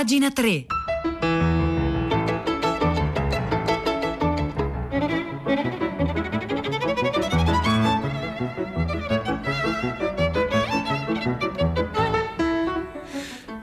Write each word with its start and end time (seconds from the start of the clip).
pagina 0.00 0.30
3. 0.30 0.79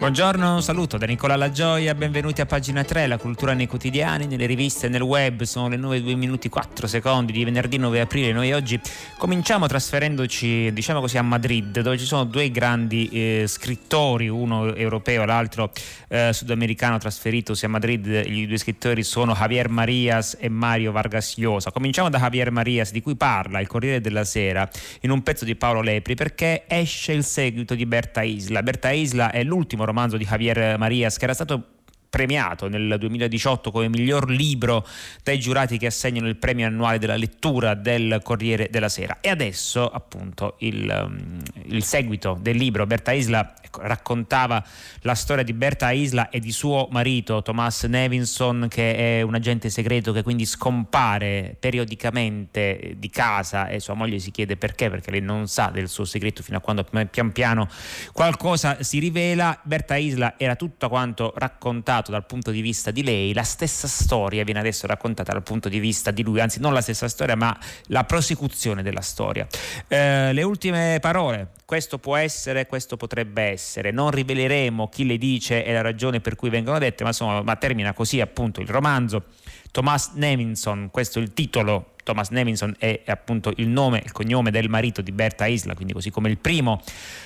Buongiorno, 0.07 0.53
un 0.53 0.63
saluto 0.63 0.97
da 0.97 1.05
Nicola 1.05 1.35
Lagioia, 1.35 1.93
benvenuti 1.93 2.39
a 2.39 2.45
pagina 2.45 2.81
3, 2.81 3.07
la 3.07 3.17
cultura 3.17 3.51
nei 3.51 3.67
quotidiani, 3.67 4.25
nelle 4.25 4.45
riviste, 4.45 4.87
nel 4.87 5.01
web, 5.01 5.43
sono 5.43 5.67
le 5.67 5.75
9, 5.75 6.01
2 6.01 6.15
minuti 6.15 6.47
4 6.47 6.87
secondi 6.87 7.33
di 7.33 7.43
venerdì 7.43 7.75
9 7.75 7.99
aprile, 7.99 8.31
noi 8.31 8.53
oggi 8.53 8.79
cominciamo 9.17 9.67
trasferendoci 9.67 10.71
diciamo 10.71 11.01
così 11.01 11.17
a 11.17 11.23
Madrid 11.23 11.81
dove 11.81 11.97
ci 11.97 12.05
sono 12.05 12.23
due 12.23 12.49
grandi 12.51 13.09
eh, 13.09 13.43
scrittori, 13.47 14.29
uno 14.29 14.73
europeo 14.75 15.23
e 15.23 15.25
l'altro 15.25 15.71
eh, 16.07 16.31
sudamericano 16.31 16.97
trasferitosi 16.99 17.65
a 17.65 17.67
Madrid, 17.67 18.05
i 18.05 18.47
due 18.47 18.57
scrittori 18.57 19.03
sono 19.03 19.33
Javier 19.33 19.67
Marias 19.67 20.37
e 20.39 20.47
Mario 20.47 20.93
Vargas 20.93 21.35
Llosa. 21.35 21.71
Cominciamo 21.71 22.09
da 22.09 22.17
Javier 22.17 22.49
Marias 22.49 22.93
di 22.93 23.01
cui 23.01 23.17
parla 23.17 23.59
il 23.59 23.67
Corriere 23.67 23.99
della 23.99 24.23
Sera 24.23 24.69
in 25.01 25.11
un 25.11 25.21
pezzo 25.21 25.43
di 25.43 25.57
Paolo 25.57 25.81
Lepri 25.81 26.15
perché 26.15 26.63
esce 26.65 27.11
il 27.11 27.25
seguito 27.25 27.75
di 27.75 27.85
Berta 27.85 28.21
Isla. 28.21 28.63
Berta 28.63 28.89
Isla 28.91 29.31
è 29.31 29.43
l'ultimo 29.43 29.83
romanzo 29.83 29.95
romanzo 29.97 30.17
di 30.17 30.25
Javier 30.25 30.77
Marias 30.77 31.17
che 31.17 31.23
era 31.23 31.33
stato 31.33 31.76
premiato 32.17 32.67
nel 32.67 32.95
2018 32.97 33.69
come 33.69 33.89
miglior 33.89 34.27
libro 34.27 34.83
dai 35.21 35.37
giurati 35.37 35.77
che 35.77 35.85
assegnano 35.85 36.27
il 36.27 36.35
premio 36.35 36.65
annuale 36.65 36.97
della 36.97 37.15
lettura 37.15 37.75
del 37.75 38.21
Corriere 38.23 38.69
della 38.71 38.89
Sera. 38.89 39.19
E 39.21 39.29
adesso 39.29 39.87
appunto 39.87 40.55
il, 40.59 41.07
um, 41.07 41.39
il 41.65 41.83
seguito 41.83 42.35
del 42.41 42.57
libro 42.57 42.87
Berta 42.87 43.11
Isla 43.11 43.53
raccontava 43.81 44.63
la 45.01 45.13
storia 45.13 45.43
di 45.43 45.53
Berta 45.53 45.91
Isla 45.91 46.29
e 46.29 46.39
di 46.39 46.51
suo 46.51 46.87
marito 46.89 47.43
Thomas 47.43 47.83
Nevinson 47.83 48.65
che 48.67 49.19
è 49.19 49.21
un 49.21 49.35
agente 49.35 49.69
segreto 49.69 50.11
che 50.11 50.23
quindi 50.23 50.45
scompare 50.45 51.55
periodicamente 51.59 52.95
di 52.97 53.09
casa 53.11 53.67
e 53.67 53.79
sua 53.79 53.93
moglie 53.93 54.17
si 54.17 54.31
chiede 54.31 54.57
perché 54.57 54.89
perché 54.89 55.11
lei 55.11 55.21
non 55.21 55.47
sa 55.47 55.69
del 55.71 55.87
suo 55.87 56.05
segreto 56.05 56.41
fino 56.41 56.57
a 56.57 56.61
quando 56.61 56.83
pian 56.83 57.31
piano 57.31 57.67
qualcosa 58.11 58.81
si 58.81 58.97
rivela. 58.97 59.59
Berta 59.61 59.95
Isla 59.95 60.33
era 60.37 60.55
tutto 60.55 60.89
quanto 60.89 61.33
raccontato 61.35 62.06
raccontato 62.07 62.11
dal 62.11 62.25
punto 62.25 62.51
di 62.51 62.61
vista 62.61 62.91
di 62.91 63.03
lei, 63.03 63.33
la 63.33 63.43
stessa 63.43 63.87
storia 63.87 64.43
viene 64.43 64.59
adesso 64.59 64.87
raccontata 64.87 65.33
dal 65.33 65.43
punto 65.43 65.69
di 65.69 65.79
vista 65.79 66.11
di 66.11 66.23
lui, 66.23 66.39
anzi 66.39 66.59
non 66.59 66.73
la 66.73 66.81
stessa 66.81 67.07
storia 67.07 67.35
ma 67.35 67.57
la 67.87 68.03
prosecuzione 68.03 68.81
della 68.81 69.01
storia. 69.01 69.47
Eh, 69.87 70.33
le 70.33 70.43
ultime 70.43 70.97
parole, 71.01 71.49
questo 71.65 71.97
può 71.99 72.15
essere, 72.15 72.67
questo 72.67 72.97
potrebbe 72.97 73.43
essere, 73.43 73.91
non 73.91 74.11
riveleremo 74.11 74.89
chi 74.89 75.05
le 75.05 75.17
dice 75.17 75.65
e 75.65 75.73
la 75.73 75.81
ragione 75.81 76.19
per 76.19 76.35
cui 76.35 76.49
vengono 76.49 76.79
dette, 76.79 77.03
ma, 77.03 77.09
insomma, 77.09 77.41
ma 77.41 77.55
termina 77.55 77.93
così 77.93 78.21
appunto 78.21 78.61
il 78.61 78.67
romanzo. 78.67 79.23
Thomas 79.71 80.11
Nevinson, 80.13 80.89
questo 80.91 81.19
è 81.19 81.21
il 81.21 81.33
titolo 81.33 81.95
Thomas 82.07 82.29
Nevinson 82.29 82.73
è 82.79 83.01
appunto 83.07 83.51
il 83.57 83.67
nome, 83.67 84.01
il 84.01 84.13
cognome 84.13 84.49
del 84.49 84.69
marito 84.69 85.01
di 85.01 85.11
Berta 85.11 85.45
Isla, 85.45 85.75
quindi 85.75 85.91
così 85.91 86.09
come 86.09 86.29
il 86.29 86.37
primo, 86.37 86.81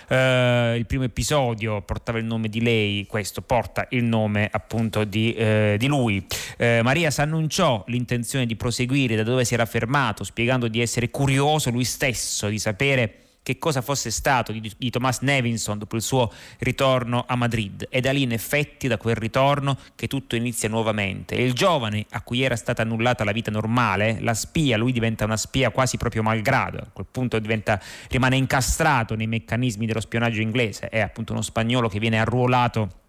eh, 0.08 0.74
il 0.76 0.88
primo 0.88 1.04
episodio 1.04 1.84
portava 1.84 2.18
il 2.18 2.26
nome 2.26 2.50
di 2.50 2.62
lei, 2.62 3.06
questo 3.06 3.44
porta 3.44 3.86
il 3.92 4.04
nome 4.04 4.50
appunto 4.52 5.04
di, 5.04 5.36
eh, 5.36 5.76
di 5.78 5.86
lui. 5.86 6.26
Eh, 6.58 6.82
Maria 6.82 7.12
si 7.12 7.22
annunciò 7.22 7.84
l'intenzione 7.88 8.48
di 8.48 8.56
proseguire 8.56 9.16
da 9.16 9.22
dove 9.22 9.46
si 9.46 9.54
era 9.54 9.68
fermato, 9.68 10.24
spiegando 10.24 10.68
di 10.68 10.82
essere 10.82 11.12
curioso 11.12 11.70
lui 11.70 11.86
stesso 11.86 12.48
di 12.48 12.58
sapere 12.58 13.18
che 13.44 13.58
cosa 13.58 13.82
fosse 13.82 14.12
stato 14.12 14.52
di, 14.52 14.72
di 14.78 14.90
Thomas 14.90 15.20
Nevinson 15.22 15.78
dopo 15.78 15.96
il 15.96 16.02
suo 16.02 16.32
ritorno 16.60 17.26
a 17.28 17.36
Madrid. 17.36 17.88
È 17.90 18.00
da 18.00 18.12
lì, 18.12 18.22
in 18.22 18.32
effetti, 18.32 18.88
da 18.88 18.98
quel 18.98 19.16
ritorno, 19.16 19.78
che 19.96 20.08
tutto 20.08 20.36
inizia 20.36 20.70
nuovamente. 20.70 21.36
E 21.36 21.44
il 21.44 21.54
giovane 21.54 22.06
a 22.12 22.22
cui 22.22 22.42
era 22.42 22.56
stata 22.56 22.84
annullata 22.84 23.24
la 23.24 23.32
vita 23.32 23.52
normale, 23.52 24.18
la 24.22 24.34
spia, 24.34 24.78
lui 24.78 24.92
diventa 24.92 25.26
una 25.26 25.38
spia 25.38 25.72
quasi 25.72 25.98
proprio 25.98 26.24
malgrado. 26.24 26.78
A 26.78 26.88
quel 26.94 27.08
punto 27.10 27.40
diventa, 27.40 27.82
rimane 28.10 28.36
incastrato 28.36 29.16
nei 29.16 29.28
meccanismi 29.28 29.86
dello 29.86 30.02
spionaggio 30.02 30.42
inglese. 30.42 30.90
È 30.90 31.00
appunto 31.00 31.34
uno 31.34 31.42
spagnolo 31.42 31.90
che 31.90 32.00
viene 32.00 32.20
arruolato 32.20 33.01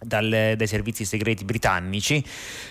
dal, 0.00 0.54
dai 0.56 0.66
servizi 0.66 1.04
segreti 1.04 1.44
britannici, 1.44 2.24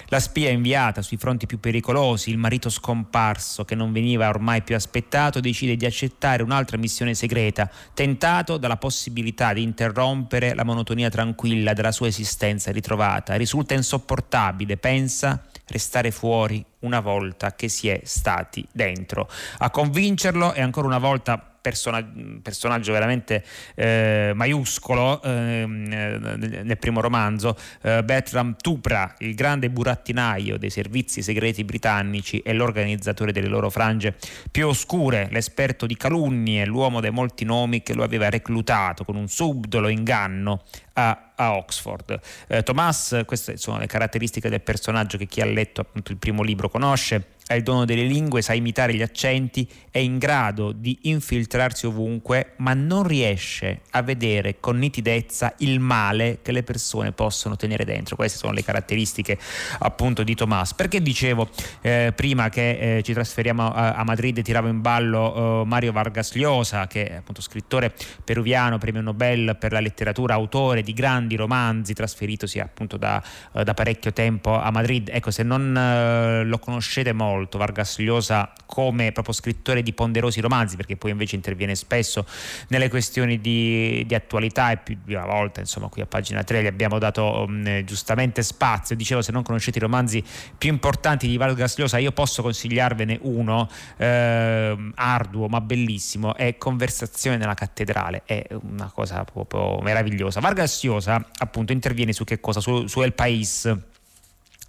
la 0.07 0.19
spia 0.19 0.49
inviata 0.49 1.01
sui 1.01 1.17
fronti 1.17 1.45
più 1.45 1.59
pericolosi, 1.59 2.29
il 2.29 2.37
marito 2.37 2.69
scomparso 2.69 3.65
che 3.65 3.75
non 3.75 3.91
veniva 3.91 4.29
ormai 4.29 4.61
più 4.61 4.75
aspettato, 4.75 5.39
decide 5.39 5.75
di 5.75 5.85
accettare 5.85 6.43
un'altra 6.43 6.77
missione 6.77 7.13
segreta, 7.13 7.69
tentato 7.93 8.57
dalla 8.57 8.77
possibilità 8.77 9.53
di 9.53 9.63
interrompere 9.63 10.53
la 10.53 10.63
monotonia 10.63 11.09
tranquilla 11.09 11.73
della 11.73 11.91
sua 11.91 12.07
esistenza 12.07 12.71
ritrovata. 12.71 13.35
Risulta 13.35 13.73
insopportabile, 13.73 14.77
pensa, 14.77 15.43
restare 15.67 16.11
fuori 16.11 16.63
una 16.79 16.99
volta 16.99 17.55
che 17.55 17.69
si 17.69 17.87
è 17.87 18.01
stati 18.03 18.65
dentro. 18.71 19.29
A 19.59 19.69
convincerlo 19.69 20.51
è 20.51 20.61
ancora 20.61 20.87
una 20.87 20.97
volta 20.97 21.52
persona, 21.63 22.05
personaggio 22.41 22.91
veramente 22.91 23.43
eh, 23.73 24.33
maiuscolo 24.35 25.21
eh, 25.23 25.63
nel 25.65 26.77
primo 26.77 26.99
romanzo, 26.99 27.57
eh, 27.81 28.03
Bertram 28.03 28.57
Tupra, 28.61 29.15
il 29.19 29.33
grande 29.33 29.69
burattinaio 29.69 30.57
dei 30.57 30.69
servizi 30.69 31.21
segreti 31.21 31.63
britannici 31.63 32.39
e 32.39 32.51
l'organizzatore 32.51 33.31
delle 33.31 33.47
loro 33.47 33.69
frange 33.69 34.15
più 34.51 34.67
oscure, 34.67 35.29
l'esperto 35.31 35.85
di 35.85 35.95
calunnie, 35.95 36.65
l'uomo 36.65 36.99
dei 36.99 37.11
molti 37.11 37.45
nomi 37.45 37.81
che 37.81 37.93
lo 37.93 38.03
aveva 38.03 38.29
reclutato 38.29 39.05
con 39.05 39.15
un 39.15 39.29
subdolo 39.29 39.87
inganno 39.87 40.63
a, 40.93 41.31
a 41.35 41.55
Oxford. 41.55 42.19
Eh, 42.47 42.63
Thomas, 42.63 43.23
queste 43.25 43.55
sono 43.55 43.79
le 43.79 43.87
caratteristiche 43.87 44.49
del 44.49 44.61
personaggio 44.61 45.17
che 45.17 45.27
chi 45.27 45.39
ha 45.39 45.45
letto 45.45 45.79
appunto 45.79 46.11
il 46.11 46.17
primo 46.17 46.43
libro 46.43 46.69
conosce, 46.69 47.27
ha 47.47 47.55
il 47.55 47.63
dono 47.63 47.85
delle 47.85 48.03
lingue, 48.03 48.41
sa 48.41 48.53
imitare 48.53 48.93
gli 48.93 49.01
accenti, 49.01 49.67
è 49.91 49.99
in 49.99 50.17
grado 50.17 50.71
di 50.71 50.97
infiltrarsi 51.03 51.85
ovunque, 51.85 52.53
ma 52.57 52.73
non 52.73 53.05
riesce 53.05 53.81
a 53.91 54.01
vedere 54.01 54.59
con 54.59 54.77
nitidezza 54.77 55.53
il 55.57 55.79
male 55.79 56.39
che 56.41 56.51
le 56.51 56.63
persone 56.63 57.11
possono 57.11 57.55
tenere 57.55 57.85
dentro. 57.85 58.15
Queste 58.15 58.37
sono 58.37 58.53
le 58.53 58.63
caratteristiche 58.63 59.37
appunto 59.79 60.23
di 60.23 60.35
Tomás. 60.35 60.73
Perché 60.73 61.01
dicevo 61.01 61.49
eh, 61.81 62.13
prima 62.15 62.49
che 62.49 62.97
eh, 62.97 63.03
ci 63.03 63.13
trasferiamo 63.13 63.71
a, 63.71 63.93
a, 63.93 64.03
Madrid 64.03 64.37
e 64.37 64.41
tiravo 64.41 64.67
in 64.67 64.81
ballo 64.81 65.61
eh, 65.61 65.65
Mario 65.65 65.91
Vargas 65.91 66.33
Llosa, 66.33 66.87
che 66.87 67.07
è 67.07 67.15
appunto 67.15 67.41
scrittore 67.41 67.93
peruviano, 68.23 68.77
premio 68.77 69.01
Nobel 69.01 69.57
per 69.59 69.73
la 69.73 69.79
letteratura, 69.79 70.33
autore 70.33 70.81
di 70.81 70.93
grandi 70.93 71.35
romanzi, 71.35 71.93
trasferitosi 71.93 72.59
appunto 72.59 72.97
da, 72.97 73.21
eh, 73.53 73.63
da 73.63 73.73
parecchio 73.73 74.13
tempo 74.13 74.57
a 74.57 74.71
Madrid. 74.71 75.09
Ecco, 75.11 75.29
se 75.29 75.43
non 75.43 75.75
eh, 75.75 76.43
lo 76.45 76.57
conoscete 76.59 77.11
molto, 77.11 77.32
molto 77.33 77.57
Vargas 77.57 77.97
Llosa 77.97 78.51
come 78.65 79.11
proprio 79.11 79.33
scrittore 79.33 79.83
di 79.83 79.93
ponderosi 79.93 80.39
romanzi, 80.39 80.75
perché 80.75 80.95
poi 80.95 81.11
invece 81.11 81.35
interviene 81.35 81.75
spesso 81.75 82.25
nelle 82.69 82.89
questioni 82.89 83.39
di, 83.39 84.03
di 84.05 84.15
attualità 84.15 84.71
e 84.71 84.77
più 84.77 84.97
di 85.03 85.13
una 85.13 85.25
volta, 85.25 85.59
insomma, 85.59 85.87
qui 85.87 86.01
a 86.01 86.05
pagina 86.05 86.43
3 86.43 86.63
gli 86.63 86.67
abbiamo 86.67 86.99
dato 86.99 87.45
um, 87.47 87.83
giustamente 87.83 88.41
spazio. 88.43 88.95
Dicevo, 88.95 89.21
se 89.21 89.31
non 89.31 89.43
conoscete 89.43 89.77
i 89.77 89.81
romanzi 89.81 90.23
più 90.57 90.69
importanti 90.69 91.27
di 91.27 91.37
Vargas 91.37 91.77
Llosa, 91.77 91.97
io 91.97 92.11
posso 92.11 92.41
consigliarvene 92.41 93.19
uno, 93.21 93.69
eh, 93.97 94.91
arduo 94.95 95.47
ma 95.47 95.61
bellissimo, 95.61 96.35
è 96.35 96.57
Conversazione 96.57 97.37
nella 97.37 97.55
cattedrale, 97.55 98.23
è 98.25 98.47
una 98.61 98.91
cosa 98.93 99.23
proprio 99.23 99.79
meravigliosa. 99.81 100.39
Vargas 100.39 100.83
Llosa 100.83 101.23
appunto 101.37 101.71
interviene 101.71 102.13
su 102.13 102.23
che 102.23 102.39
cosa? 102.39 102.59
Su, 102.59 102.87
su 102.87 103.01
El 103.01 103.13
País 103.13 103.71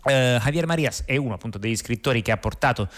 Uh, 0.04 0.38
Javier 0.38 0.66
Marias 0.66 1.04
è 1.06 1.16
uno 1.16 1.34
appunto 1.34 1.56
degli 1.58 1.76
scrittori 1.76 2.20
che 2.20 2.30
ha 2.30 2.36
portato 2.36 2.88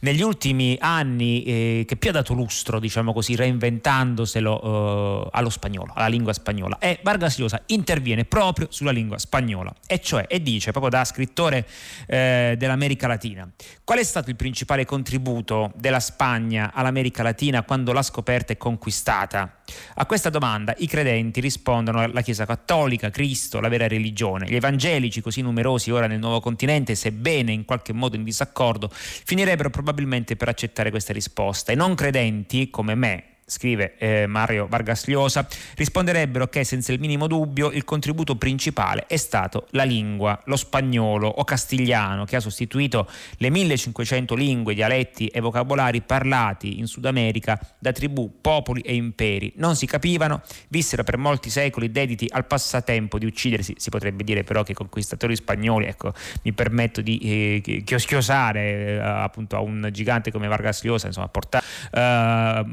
negli 0.00 0.22
ultimi 0.22 0.76
anni, 0.80 1.42
eh, 1.42 1.84
che 1.86 1.96
più 1.96 2.08
ha 2.10 2.12
dato 2.12 2.32
lustro, 2.32 2.80
diciamo 2.80 3.12
così, 3.12 3.36
reinventandoselo 3.36 4.64
uh, 4.64 5.28
allo 5.30 5.50
spagnolo, 5.50 5.92
alla 5.94 6.06
lingua 6.06 6.32
spagnola. 6.32 6.78
E 6.78 7.00
Vargas 7.02 7.38
Llosa 7.38 7.62
interviene 7.66 8.24
proprio 8.24 8.68
sulla 8.70 8.92
lingua 8.92 9.18
spagnola, 9.18 9.74
e 9.86 10.00
cioè, 10.00 10.24
e 10.26 10.42
dice 10.42 10.70
proprio 10.70 10.90
da 10.90 11.04
scrittore 11.04 11.66
eh, 12.06 12.54
dell'America 12.56 13.06
Latina, 13.06 13.48
qual 13.84 13.98
è 13.98 14.04
stato 14.04 14.30
il 14.30 14.36
principale 14.36 14.86
contributo 14.86 15.72
della 15.76 16.00
Spagna 16.00 16.72
all'America 16.72 17.22
Latina 17.22 17.62
quando 17.62 17.92
l'ha 17.92 18.02
scoperta 18.02 18.52
e 18.52 18.56
conquistata? 18.56 19.58
A 19.96 20.06
questa 20.06 20.30
domanda 20.30 20.74
i 20.78 20.86
credenti 20.86 21.40
rispondono 21.40 22.00
alla 22.00 22.22
Chiesa 22.22 22.46
Cattolica, 22.46 23.10
Cristo, 23.10 23.60
la 23.60 23.68
vera 23.68 23.86
religione. 23.86 24.46
Gli 24.48 24.56
evangelici, 24.56 25.20
così 25.20 25.42
numerosi 25.42 25.90
ora 25.90 26.06
nel 26.06 26.18
nuovo 26.18 26.40
continente, 26.40 26.52
sebbene 26.94 27.52
in 27.52 27.64
qualche 27.64 27.92
modo 27.92 28.16
in 28.16 28.24
disaccordo, 28.24 28.88
finirebbero 28.90 29.70
probabilmente 29.70 30.36
per 30.36 30.48
accettare 30.48 30.90
questa 30.90 31.12
risposta. 31.12 31.72
I 31.72 31.76
non 31.76 31.94
credenti, 31.94 32.70
come 32.70 32.94
me, 32.94 33.33
scrive 33.46 33.96
eh, 33.98 34.26
Mario 34.26 34.66
Vargas 34.66 35.06
Llosa, 35.06 35.46
risponderebbero 35.76 36.48
che 36.48 36.64
senza 36.64 36.92
il 36.92 37.00
minimo 37.00 37.26
dubbio 37.26 37.70
il 37.70 37.84
contributo 37.84 38.36
principale 38.36 39.04
è 39.06 39.16
stato 39.16 39.66
la 39.70 39.84
lingua, 39.84 40.40
lo 40.46 40.56
spagnolo 40.56 41.28
o 41.28 41.44
castigliano 41.44 42.24
che 42.24 42.36
ha 42.36 42.40
sostituito 42.40 43.08
le 43.38 43.50
1500 43.50 44.34
lingue, 44.34 44.74
dialetti 44.74 45.26
e 45.28 45.40
vocabolari 45.40 46.00
parlati 46.00 46.78
in 46.78 46.86
Sud 46.86 47.04
America 47.04 47.58
da 47.78 47.92
tribù, 47.92 48.38
popoli 48.40 48.80
e 48.80 48.94
imperi. 48.94 49.52
Non 49.56 49.76
si 49.76 49.86
capivano, 49.86 50.42
vissero 50.68 51.04
per 51.04 51.18
molti 51.18 51.50
secoli 51.50 51.90
dediti 51.90 52.26
al 52.30 52.46
passatempo 52.46 53.18
di 53.18 53.26
uccidersi, 53.26 53.74
si 53.76 53.90
potrebbe 53.90 54.24
dire 54.24 54.42
però 54.42 54.62
che 54.62 54.72
i 54.72 54.74
conquistatori 54.74 55.36
spagnoli, 55.36 55.86
ecco, 55.86 56.12
mi 56.42 56.52
permetto 56.52 57.00
di 57.00 57.18
eh, 57.18 57.82
chioschiosare 57.84 58.60
eh, 58.60 58.98
appunto 58.98 59.56
a 59.56 59.60
un 59.60 59.88
gigante 59.92 60.30
come 60.30 60.48
Vargas 60.48 60.82
Llosa, 60.82 61.06
insomma, 61.08 61.28
portare 61.28 61.64
eh, 61.92 62.64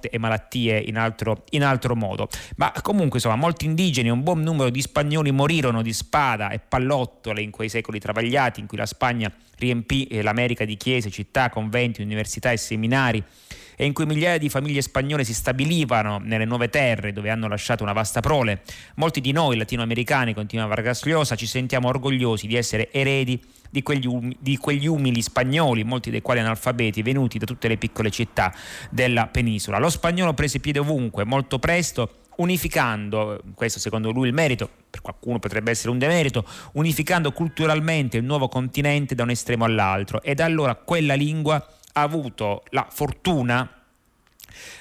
morte 0.00 0.08
e 0.08 0.18
malattie 0.18 0.78
in 0.78 0.96
altro, 0.96 1.44
in 1.50 1.62
altro 1.62 1.94
modo. 1.94 2.28
Ma 2.56 2.72
comunque, 2.82 3.18
insomma, 3.18 3.36
molti 3.36 3.66
indigeni 3.66 4.08
e 4.08 4.10
un 4.10 4.22
buon 4.22 4.40
numero 4.40 4.70
di 4.70 4.80
spagnoli 4.80 5.30
morirono 5.30 5.82
di 5.82 5.92
spada 5.92 6.50
e 6.50 6.58
pallottole 6.58 7.42
in 7.42 7.50
quei 7.50 7.68
secoli 7.68 8.00
travagliati 8.00 8.60
in 8.60 8.66
cui 8.66 8.78
la 8.78 8.86
Spagna 8.86 9.30
riempì 9.58 10.06
eh, 10.06 10.22
l'America 10.22 10.64
di 10.64 10.76
chiese, 10.76 11.10
città, 11.10 11.50
conventi, 11.50 12.00
università 12.00 12.50
e 12.50 12.56
seminari 12.56 13.22
e 13.80 13.86
in 13.86 13.94
cui 13.94 14.04
migliaia 14.04 14.36
di 14.36 14.50
famiglie 14.50 14.82
spagnole 14.82 15.24
si 15.24 15.32
stabilivano 15.32 16.20
nelle 16.22 16.44
nuove 16.44 16.68
terre 16.68 17.14
dove 17.14 17.30
hanno 17.30 17.48
lasciato 17.48 17.82
una 17.82 17.94
vasta 17.94 18.20
prole. 18.20 18.60
Molti 18.96 19.22
di 19.22 19.32
noi 19.32 19.56
latinoamericani, 19.56 20.34
continua 20.34 20.66
Vargas 20.66 21.02
Llosa, 21.06 21.34
ci 21.34 21.46
sentiamo 21.46 21.88
orgogliosi 21.88 22.46
di 22.46 22.56
essere 22.56 22.92
eredi 22.92 23.42
di 23.70 23.82
quegli, 23.82 24.04
um, 24.06 24.30
di 24.38 24.58
quegli, 24.58 24.86
umili 24.86 25.22
spagnoli, 25.22 25.82
molti 25.82 26.10
dei 26.10 26.20
quali 26.20 26.40
analfabeti, 26.40 27.00
venuti 27.00 27.38
da 27.38 27.46
tutte 27.46 27.68
le 27.68 27.78
piccole 27.78 28.10
città 28.10 28.52
della 28.90 29.28
penisola. 29.28 29.78
Lo 29.78 29.88
spagnolo 29.88 30.34
prese 30.34 30.60
piede 30.60 30.80
ovunque, 30.80 31.24
molto 31.24 31.58
presto, 31.58 32.16
unificando, 32.36 33.40
questo 33.54 33.78
secondo 33.78 34.10
lui 34.10 34.28
il 34.28 34.34
merito, 34.34 34.68
per 34.90 35.00
qualcuno 35.00 35.38
potrebbe 35.38 35.70
essere 35.70 35.88
un 35.88 35.98
demerito, 35.98 36.44
unificando 36.72 37.32
culturalmente 37.32 38.18
il 38.18 38.24
nuovo 38.24 38.46
continente 38.48 39.14
da 39.14 39.22
un 39.22 39.30
estremo 39.30 39.64
all'altro. 39.64 40.20
E 40.20 40.34
da 40.34 40.44
allora 40.44 40.74
quella 40.74 41.14
lingua 41.14 41.66
avuto 41.92 42.62
la 42.70 42.86
fortuna 42.90 43.79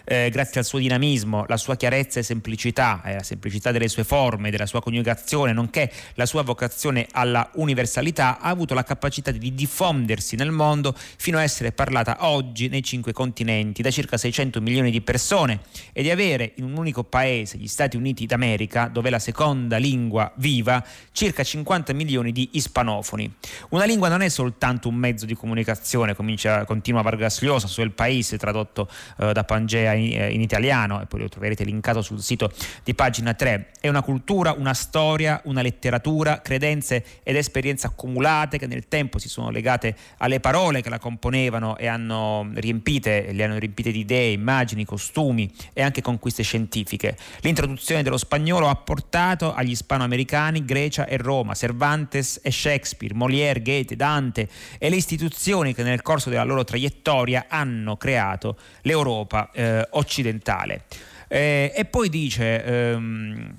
eh, 0.04 0.30
grazie 0.32 0.60
al 0.60 0.66
suo 0.66 0.80
dinamismo, 0.80 1.46
la 1.48 1.58
sua 1.58 1.76
chiarezza 1.76 2.20
e 2.20 2.24
semplicità, 2.24 3.02
eh, 3.06 3.14
la 3.16 3.24
semplicità 3.24 3.72
delle 3.72 3.88
sue 3.88 4.04
forme, 4.04 4.52
della 4.52 4.66
sua 4.66 4.82
coniugazione, 4.82 5.54
nonché 5.54 5.92
la 6.16 6.26
sua 6.26 6.44
vocazione 6.44 7.08
alla 7.12 7.50
universalità, 7.56 8.40
ha 8.40 8.50
avuto 8.50 8.74
la 8.74 8.84
capacità 8.84 9.32
di 9.32 9.54
diffondersi 9.54 10.36
nel 10.36 10.52
mondo 10.52 10.96
fino 11.18 11.38
a 11.38 11.44
essere 11.44 11.72
parlata 11.72 12.18
oggi 12.22 12.68
nei 12.68 12.84
cinque 12.84 13.14
continenti 13.14 13.82
da 13.82 13.92
circa 13.92 14.18
600 14.18 14.62
milioni 14.62 14.92
di 14.92 15.02
persone 15.02 15.62
e 15.94 16.02
di 16.02 16.10
avere 16.10 16.54
in 16.56 16.66
un 16.66 16.78
unico 16.78 17.04
paese, 17.04 17.58
gli 17.58 17.68
Stati 17.68 17.98
Uniti 17.98 18.26
d'America, 18.26 18.88
dove 18.88 19.08
è 19.08 19.12
la 19.12 19.20
seconda 19.20 19.78
lingua 19.78 20.32
viva, 20.36 20.84
circa 21.12 21.44
50 21.44 21.94
milioni 21.94 22.32
di 22.32 22.50
ispanofoni. 22.54 23.34
Una 23.70 23.86
lingua 23.86 24.10
non 24.10 24.22
è 24.22 24.30
soltanto 24.30 24.88
un 24.90 24.96
mezzo 24.96 25.26
di 25.26 25.36
comunicazione, 25.36 26.16
comincia, 26.16 26.66
continua 26.66 27.02
Vargas 27.02 27.42
Llosa 27.42 27.68
su 27.68 27.82
El 27.82 27.92
País, 27.92 28.36
tradotto 28.38 28.90
eh, 29.18 29.34
da 29.34 29.44
Pangea 29.44 29.59
Pangea 29.60 29.94
in, 29.94 30.14
eh, 30.14 30.32
in, 30.32 30.42
italiano 30.42 31.02
e 31.02 31.06
poi 31.06 31.22
lo 31.22 31.30
troverete 31.30 31.64
linkato 31.64 32.02
sul 32.02 32.22
sito 32.22 32.52
di 32.84 32.94
pagina 32.94 33.34
3. 33.34 33.72
È 33.82 33.90
una 33.90 34.02
cultura, 34.02 34.54
una 34.58 34.74
storia, 34.74 35.42
una 35.46 35.62
letteratura, 35.62 36.42
credenze 36.42 37.04
ed 37.24 37.36
esperienze 37.36 37.88
accumulate 37.88 38.58
che 38.58 38.68
nel 38.68 38.88
tempo 38.88 39.20
si 39.20 39.28
sono 39.28 39.50
legate 39.50 39.96
alle 40.18 40.40
parole 40.40 40.82
che 40.82 40.90
la 40.90 41.00
componevano 41.00 41.78
e 41.78 41.88
hanno 41.88 42.50
riempite, 42.54 43.32
le 43.32 43.44
hanno 43.44 43.58
riempite 43.58 43.92
di 43.92 44.00
idee, 44.00 44.32
immagini, 44.32 44.86
costumi 44.86 45.52
e 45.74 45.82
anche 45.82 46.02
conquiste 46.02 46.44
scientifiche. 46.44 47.18
L'introduzione 47.42 48.04
dello 48.04 48.18
spagnolo 48.18 48.70
ha 48.70 48.76
portato 48.76 49.54
agli 49.54 49.72
ispanoamericani 49.72 50.64
Grecia 50.64 51.06
e 51.06 51.18
Roma, 51.18 51.54
Cervantes 51.54 52.40
e 52.42 52.52
Shakespeare, 52.52 53.14
Molière, 53.14 53.62
Goethe, 53.62 53.96
Dante 53.96 54.48
e 54.78 54.90
le 54.90 54.96
istituzioni 54.96 55.74
che 55.74 55.84
nel 55.84 56.02
corso 56.02 56.30
della 56.30 56.44
loro 56.44 56.64
traiettoria 56.64 57.46
hanno 57.50 57.98
creato 57.98 58.58
l'Europa 58.84 59.49
eh, 59.52 59.88
occidentale. 59.92 60.84
Eh, 61.28 61.72
e 61.76 61.86
poi 61.86 62.10
dice, 62.10 62.64
ehm, 62.64 63.56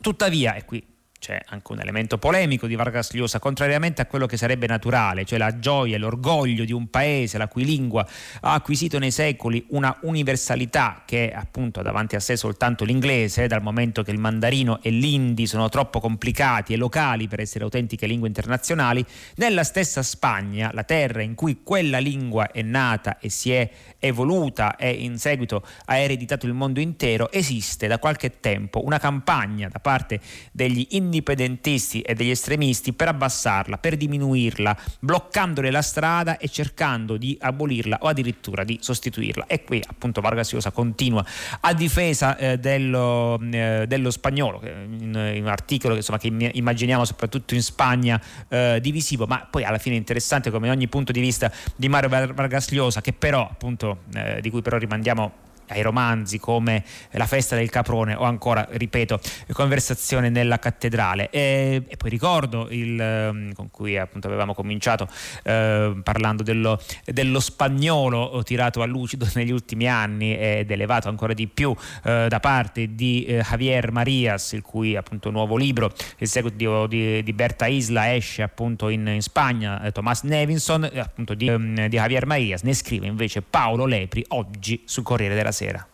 tuttavia, 0.00 0.54
e 0.54 0.64
qui 0.64 0.93
c'è 1.24 1.40
anche 1.46 1.72
un 1.72 1.80
elemento 1.80 2.18
polemico 2.18 2.66
di 2.66 2.74
Vargas 2.74 3.14
Llosa, 3.14 3.38
contrariamente 3.38 4.02
a 4.02 4.04
quello 4.04 4.26
che 4.26 4.36
sarebbe 4.36 4.66
naturale, 4.66 5.24
cioè 5.24 5.38
la 5.38 5.58
gioia 5.58 5.96
e 5.96 5.98
l'orgoglio 5.98 6.66
di 6.66 6.72
un 6.72 6.90
paese 6.90 7.38
la 7.38 7.48
cui 7.48 7.64
lingua 7.64 8.06
ha 8.42 8.52
acquisito 8.52 8.98
nei 8.98 9.10
secoli 9.10 9.64
una 9.70 9.96
universalità 10.02 11.02
che 11.06 11.32
appunto 11.34 11.80
ha 11.80 11.82
davanti 11.82 12.14
a 12.14 12.20
sé 12.20 12.36
soltanto 12.36 12.84
l'inglese, 12.84 13.46
dal 13.46 13.62
momento 13.62 14.02
che 14.02 14.10
il 14.10 14.18
mandarino 14.18 14.82
e 14.82 14.90
l'indi 14.90 15.46
sono 15.46 15.70
troppo 15.70 15.98
complicati 15.98 16.74
e 16.74 16.76
locali 16.76 17.26
per 17.26 17.40
essere 17.40 17.64
autentiche 17.64 18.06
lingue 18.06 18.28
internazionali, 18.28 19.02
nella 19.36 19.64
stessa 19.64 20.02
Spagna, 20.02 20.72
la 20.74 20.84
terra 20.84 21.22
in 21.22 21.34
cui 21.34 21.62
quella 21.62 22.00
lingua 22.00 22.50
è 22.50 22.60
nata 22.60 23.18
e 23.18 23.30
si 23.30 23.50
è 23.50 23.70
evoluta 23.98 24.76
e 24.76 24.90
in 24.90 25.16
seguito 25.18 25.66
ha 25.86 25.96
ereditato 25.96 26.44
il 26.44 26.52
mondo 26.52 26.80
intero, 26.80 27.32
esiste 27.32 27.86
da 27.86 27.98
qualche 27.98 28.40
tempo 28.40 28.84
una 28.84 28.98
campagna 28.98 29.68
da 29.68 29.78
parte 29.78 30.20
degli 30.52 30.86
indipendentisti 31.14 32.00
e 32.00 32.14
degli 32.14 32.30
estremisti 32.30 32.92
per 32.92 33.08
abbassarla, 33.08 33.78
per 33.78 33.96
diminuirla, 33.96 34.76
bloccandole 34.98 35.70
la 35.70 35.82
strada 35.82 36.38
e 36.38 36.48
cercando 36.48 37.16
di 37.16 37.36
abolirla 37.40 37.98
o 38.02 38.08
addirittura 38.08 38.64
di 38.64 38.78
sostituirla. 38.80 39.46
E 39.46 39.62
qui 39.62 39.82
appunto 39.86 40.20
Vargas 40.20 40.52
Llosa 40.52 40.72
continua 40.72 41.24
a 41.60 41.72
difesa 41.72 42.36
eh, 42.36 42.58
dello, 42.58 43.40
eh, 43.52 43.84
dello, 43.86 44.10
spagnolo, 44.10 44.60
in, 44.64 45.32
in, 45.34 45.42
un 45.42 45.48
articolo 45.48 45.94
che, 45.94 46.00
insomma, 46.00 46.18
che 46.18 46.28
immaginiamo 46.28 47.04
soprattutto 47.04 47.54
in 47.54 47.62
Spagna 47.62 48.20
eh, 48.48 48.78
divisivo, 48.82 49.26
ma 49.26 49.46
poi 49.48 49.64
alla 49.64 49.78
fine 49.78 49.94
interessante 49.96 50.50
come 50.50 50.70
ogni 50.70 50.88
punto 50.88 51.12
di 51.12 51.20
vista 51.20 51.50
di 51.76 51.88
Mario 51.88 52.08
Vargas 52.08 52.70
Llosa, 52.70 53.00
che 53.00 53.12
però 53.12 53.48
appunto 53.48 54.02
eh, 54.14 54.40
di 54.40 54.50
cui 54.50 54.62
però 54.62 54.78
rimandiamo 54.78 55.52
ai 55.68 55.82
romanzi 55.82 56.38
come 56.38 56.84
La 57.12 57.26
festa 57.26 57.56
del 57.56 57.70
caprone 57.70 58.14
o 58.14 58.24
ancora, 58.24 58.66
ripeto, 58.70 59.20
Conversazione 59.52 60.28
nella 60.28 60.58
cattedrale. 60.58 61.30
E, 61.30 61.82
e 61.86 61.96
poi 61.96 62.10
ricordo 62.10 62.68
il, 62.70 63.00
ehm, 63.00 63.52
con 63.54 63.70
cui 63.70 63.96
appunto 63.96 64.26
avevamo 64.26 64.54
cominciato 64.54 65.08
eh, 65.42 65.94
parlando 66.02 66.42
dello, 66.42 66.80
dello, 67.04 67.40
spagnolo 67.40 68.42
tirato 68.44 68.82
a 68.82 68.86
lucido 68.86 69.26
negli 69.34 69.50
ultimi 69.50 69.88
anni 69.88 70.36
ed 70.36 70.70
elevato 70.70 71.08
ancora 71.08 71.34
di 71.34 71.46
più 71.46 71.74
eh, 72.04 72.26
da 72.28 72.40
parte 72.40 72.94
di 72.94 73.24
eh, 73.24 73.42
Javier 73.42 73.90
Marias, 73.90 74.52
il 74.52 74.62
cui 74.62 74.96
appunto 74.96 75.30
nuovo 75.30 75.56
libro, 75.56 75.92
il 76.18 76.28
seguito 76.28 76.86
di, 76.86 77.22
di 77.22 77.32
Berta 77.32 77.66
Isla, 77.66 78.14
esce 78.14 78.42
appunto 78.42 78.88
in, 78.88 79.06
in 79.06 79.22
Spagna, 79.22 79.82
eh, 79.82 79.92
Thomas 79.92 80.22
Nevinson, 80.22 80.84
eh, 80.92 80.98
appunto 80.98 81.34
di, 81.34 81.46
ehm, 81.46 81.86
di 81.86 81.96
Javier 81.96 82.26
Marias, 82.26 82.62
ne 82.62 82.74
scrive 82.74 83.06
invece 83.06 83.42
Paolo 83.42 83.86
Lepri 83.86 84.24
oggi 84.28 84.82
sul 84.84 85.02
Corriere 85.02 85.34
della 85.34 85.52
sera. 85.54 85.88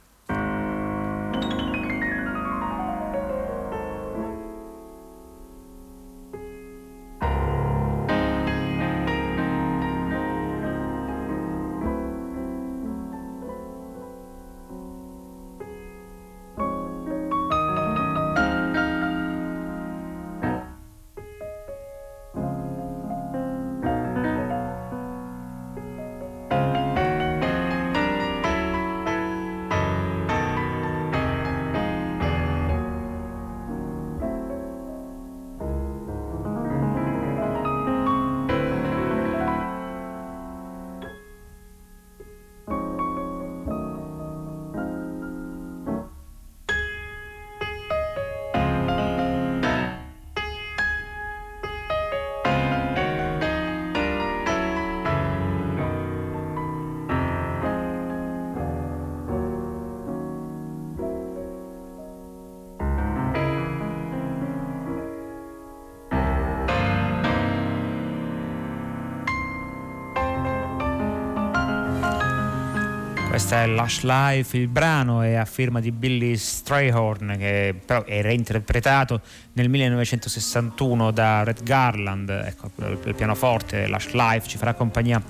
Questa 73.30 73.62
è 73.62 73.66
Lush 73.68 74.02
Life, 74.02 74.56
il 74.56 74.66
brano 74.66 75.22
è 75.22 75.34
a 75.34 75.44
firma 75.44 75.78
di 75.78 75.92
Billy 75.92 76.36
Strayhorn 76.36 77.36
che 77.38 77.76
però 77.86 78.02
è 78.02 78.20
reinterpretato 78.22 79.20
nel 79.52 79.68
1961 79.68 81.12
da 81.12 81.44
Red 81.44 81.62
Garland, 81.62 82.28
ecco 82.28 82.72
il 83.04 83.14
pianoforte 83.14 83.86
Lush 83.86 84.10
Life 84.14 84.48
ci 84.48 84.58
farà 84.58 84.74
compagnia 84.74 85.22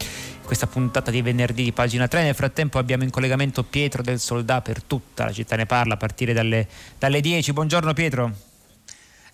questa 0.43 0.67
puntata 0.67 1.11
di 1.11 1.21
venerdì 1.21 1.65
di 1.65 1.73
pagina 1.73 2.09
3. 2.09 2.23
Nel 2.23 2.35
frattempo 2.35 2.79
abbiamo 2.79 3.05
in 3.05 3.11
collegamento 3.11 3.65
Pietro 3.65 4.03
del 4.03 4.19
Soldà 4.19 4.63
per 4.63 4.83
tutta 4.83 5.27
la 5.27 5.33
città 5.33 5.57
ne 5.57 5.67
parla 5.67 5.93
a 5.93 5.99
partire 5.99 6.33
dalle, 6.33 6.67
dalle 6.99 7.21
10. 7.21 7.53
Buongiorno 7.53 7.93
Pietro. 7.93 8.50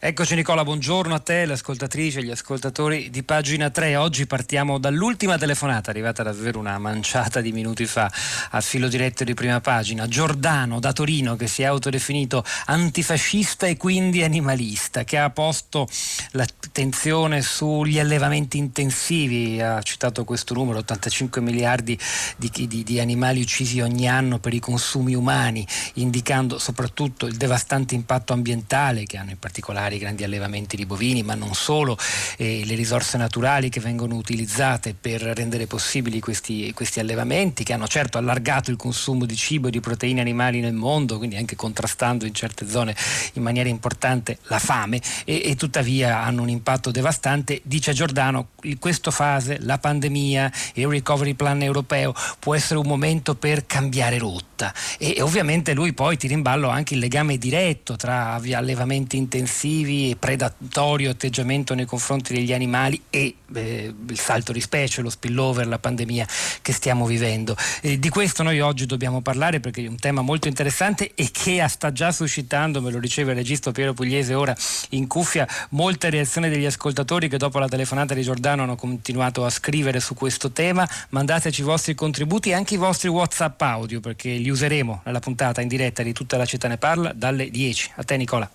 Eccoci 0.06 0.36
Nicola, 0.36 0.62
buongiorno 0.62 1.14
a 1.14 1.18
te, 1.18 1.46
le 1.46 1.54
ascoltatrici 1.54 2.18
e 2.18 2.22
gli 2.22 2.30
ascoltatori 2.30 3.10
di 3.10 3.24
pagina 3.24 3.70
3. 3.70 3.96
Oggi 3.96 4.24
partiamo 4.28 4.78
dall'ultima 4.78 5.36
telefonata, 5.36 5.90
arrivata 5.90 6.22
davvero 6.22 6.60
una 6.60 6.78
manciata 6.78 7.40
di 7.40 7.50
minuti 7.50 7.86
fa, 7.86 8.08
al 8.50 8.62
filo 8.62 8.86
diretto 8.86 9.24
di 9.24 9.34
prima 9.34 9.60
pagina. 9.60 10.06
Giordano 10.06 10.78
da 10.78 10.92
Torino, 10.92 11.34
che 11.34 11.48
si 11.48 11.62
è 11.62 11.64
autodefinito 11.64 12.44
antifascista 12.66 13.66
e 13.66 13.76
quindi 13.76 14.22
animalista, 14.22 15.02
che 15.02 15.18
ha 15.18 15.28
posto 15.30 15.88
l'attenzione 16.30 17.42
sugli 17.42 17.98
allevamenti 17.98 18.58
intensivi, 18.58 19.60
ha 19.60 19.82
citato 19.82 20.22
questo 20.24 20.54
numero, 20.54 20.78
85 20.78 21.40
miliardi 21.40 21.98
di, 22.36 22.68
di, 22.68 22.84
di 22.84 23.00
animali 23.00 23.40
uccisi 23.40 23.80
ogni 23.80 24.08
anno 24.08 24.38
per 24.38 24.54
i 24.54 24.60
consumi 24.60 25.16
umani, 25.16 25.66
indicando 25.94 26.60
soprattutto 26.60 27.26
il 27.26 27.34
devastante 27.36 27.96
impatto 27.96 28.32
ambientale 28.32 29.02
che 29.02 29.16
hanno 29.16 29.30
in 29.30 29.38
particolare 29.40 29.94
i 29.96 29.98
grandi 29.98 30.24
allevamenti 30.24 30.76
di 30.76 30.86
bovini, 30.86 31.22
ma 31.22 31.34
non 31.34 31.54
solo, 31.54 31.98
eh, 32.36 32.62
le 32.64 32.74
risorse 32.74 33.16
naturali 33.16 33.68
che 33.68 33.80
vengono 33.80 34.14
utilizzate 34.14 34.94
per 34.98 35.20
rendere 35.20 35.66
possibili 35.66 36.20
questi, 36.20 36.72
questi, 36.74 37.00
allevamenti, 37.00 37.64
che 37.64 37.72
hanno 37.72 37.86
certo 37.86 38.18
allargato 38.18 38.70
il 38.70 38.76
consumo 38.76 39.24
di 39.24 39.36
cibo 39.36 39.68
e 39.68 39.70
di 39.70 39.80
proteine 39.80 40.20
animali 40.20 40.60
nel 40.60 40.72
mondo, 40.72 41.18
quindi 41.18 41.36
anche 41.36 41.56
contrastando 41.56 42.24
in 42.24 42.34
certe 42.34 42.68
zone 42.68 42.94
in 43.34 43.42
maniera 43.42 43.68
importante 43.68 44.38
la 44.44 44.58
fame, 44.58 45.00
e, 45.24 45.42
e 45.44 45.56
tuttavia 45.56 46.22
hanno 46.22 46.42
un 46.42 46.48
impatto 46.48 46.90
devastante. 46.90 47.60
Dice 47.64 47.92
Giordano, 47.92 48.48
in 48.62 48.78
questa 48.78 49.10
fase 49.10 49.58
la 49.60 49.78
pandemia 49.78 50.52
e 50.74 50.82
il 50.82 50.88
recovery 50.88 51.34
plan 51.34 51.62
europeo 51.62 52.14
può 52.38 52.54
essere 52.54 52.78
un 52.78 52.86
momento 52.86 53.34
per 53.34 53.66
cambiare 53.66 54.18
rotta 54.18 54.72
e, 54.98 55.14
e 55.16 55.22
ovviamente 55.22 55.74
lui 55.74 55.92
poi 55.92 56.16
tira 56.16 56.34
in 56.34 56.42
ballo 56.42 56.68
anche 56.68 56.94
il 56.94 57.00
legame 57.00 57.38
diretto 57.38 57.96
tra 57.96 58.34
allevamenti 58.34 59.16
intensivi 59.16 59.75
aggressivi 59.76 60.10
e 60.10 60.16
predatorio 60.16 61.10
atteggiamento 61.10 61.74
nei 61.74 61.84
confronti 61.84 62.32
degli 62.32 62.52
animali 62.52 63.00
e 63.10 63.36
eh, 63.54 63.94
il 64.08 64.18
salto 64.18 64.52
di 64.52 64.60
specie, 64.60 65.02
lo 65.02 65.10
spillover, 65.10 65.66
la 65.66 65.78
pandemia 65.78 66.26
che 66.62 66.72
stiamo 66.72 67.06
vivendo. 67.06 67.56
Eh, 67.82 67.98
di 67.98 68.08
questo 68.08 68.42
noi 68.42 68.60
oggi 68.60 68.86
dobbiamo 68.86 69.20
parlare 69.20 69.60
perché 69.60 69.84
è 69.84 69.88
un 69.88 69.98
tema 69.98 70.22
molto 70.22 70.48
interessante 70.48 71.12
e 71.14 71.30
che 71.30 71.64
sta 71.68 71.92
già 71.92 72.12
suscitando, 72.12 72.80
me 72.80 72.90
lo 72.90 72.98
diceva 72.98 73.32
il 73.32 73.36
regista 73.36 73.72
Piero 73.72 73.92
Pugliese 73.92 74.34
ora 74.34 74.54
in 74.90 75.06
cuffia, 75.06 75.46
molte 75.70 76.10
reazioni 76.10 76.48
degli 76.48 76.66
ascoltatori 76.66 77.28
che 77.28 77.36
dopo 77.36 77.58
la 77.58 77.68
telefonata 77.68 78.14
di 78.14 78.22
Giordano 78.22 78.62
hanno 78.62 78.76
continuato 78.76 79.44
a 79.44 79.50
scrivere 79.50 80.00
su 80.00 80.14
questo 80.14 80.50
tema. 80.50 80.88
Mandateci 81.10 81.60
i 81.60 81.64
vostri 81.64 81.94
contributi 81.94 82.50
e 82.50 82.54
anche 82.54 82.74
i 82.74 82.78
vostri 82.78 83.08
WhatsApp 83.08 83.60
audio 83.62 84.00
perché 84.00 84.30
li 84.30 84.48
useremo 84.48 85.02
nella 85.04 85.20
puntata 85.20 85.60
in 85.60 85.68
diretta 85.68 86.02
di 86.02 86.12
tutta 86.12 86.36
la 86.36 86.44
città 86.44 86.68
ne 86.68 86.78
parla 86.78 87.12
dalle 87.12 87.50
10. 87.50 87.92
A 87.96 88.04
te 88.04 88.16
Nicola. 88.16 88.48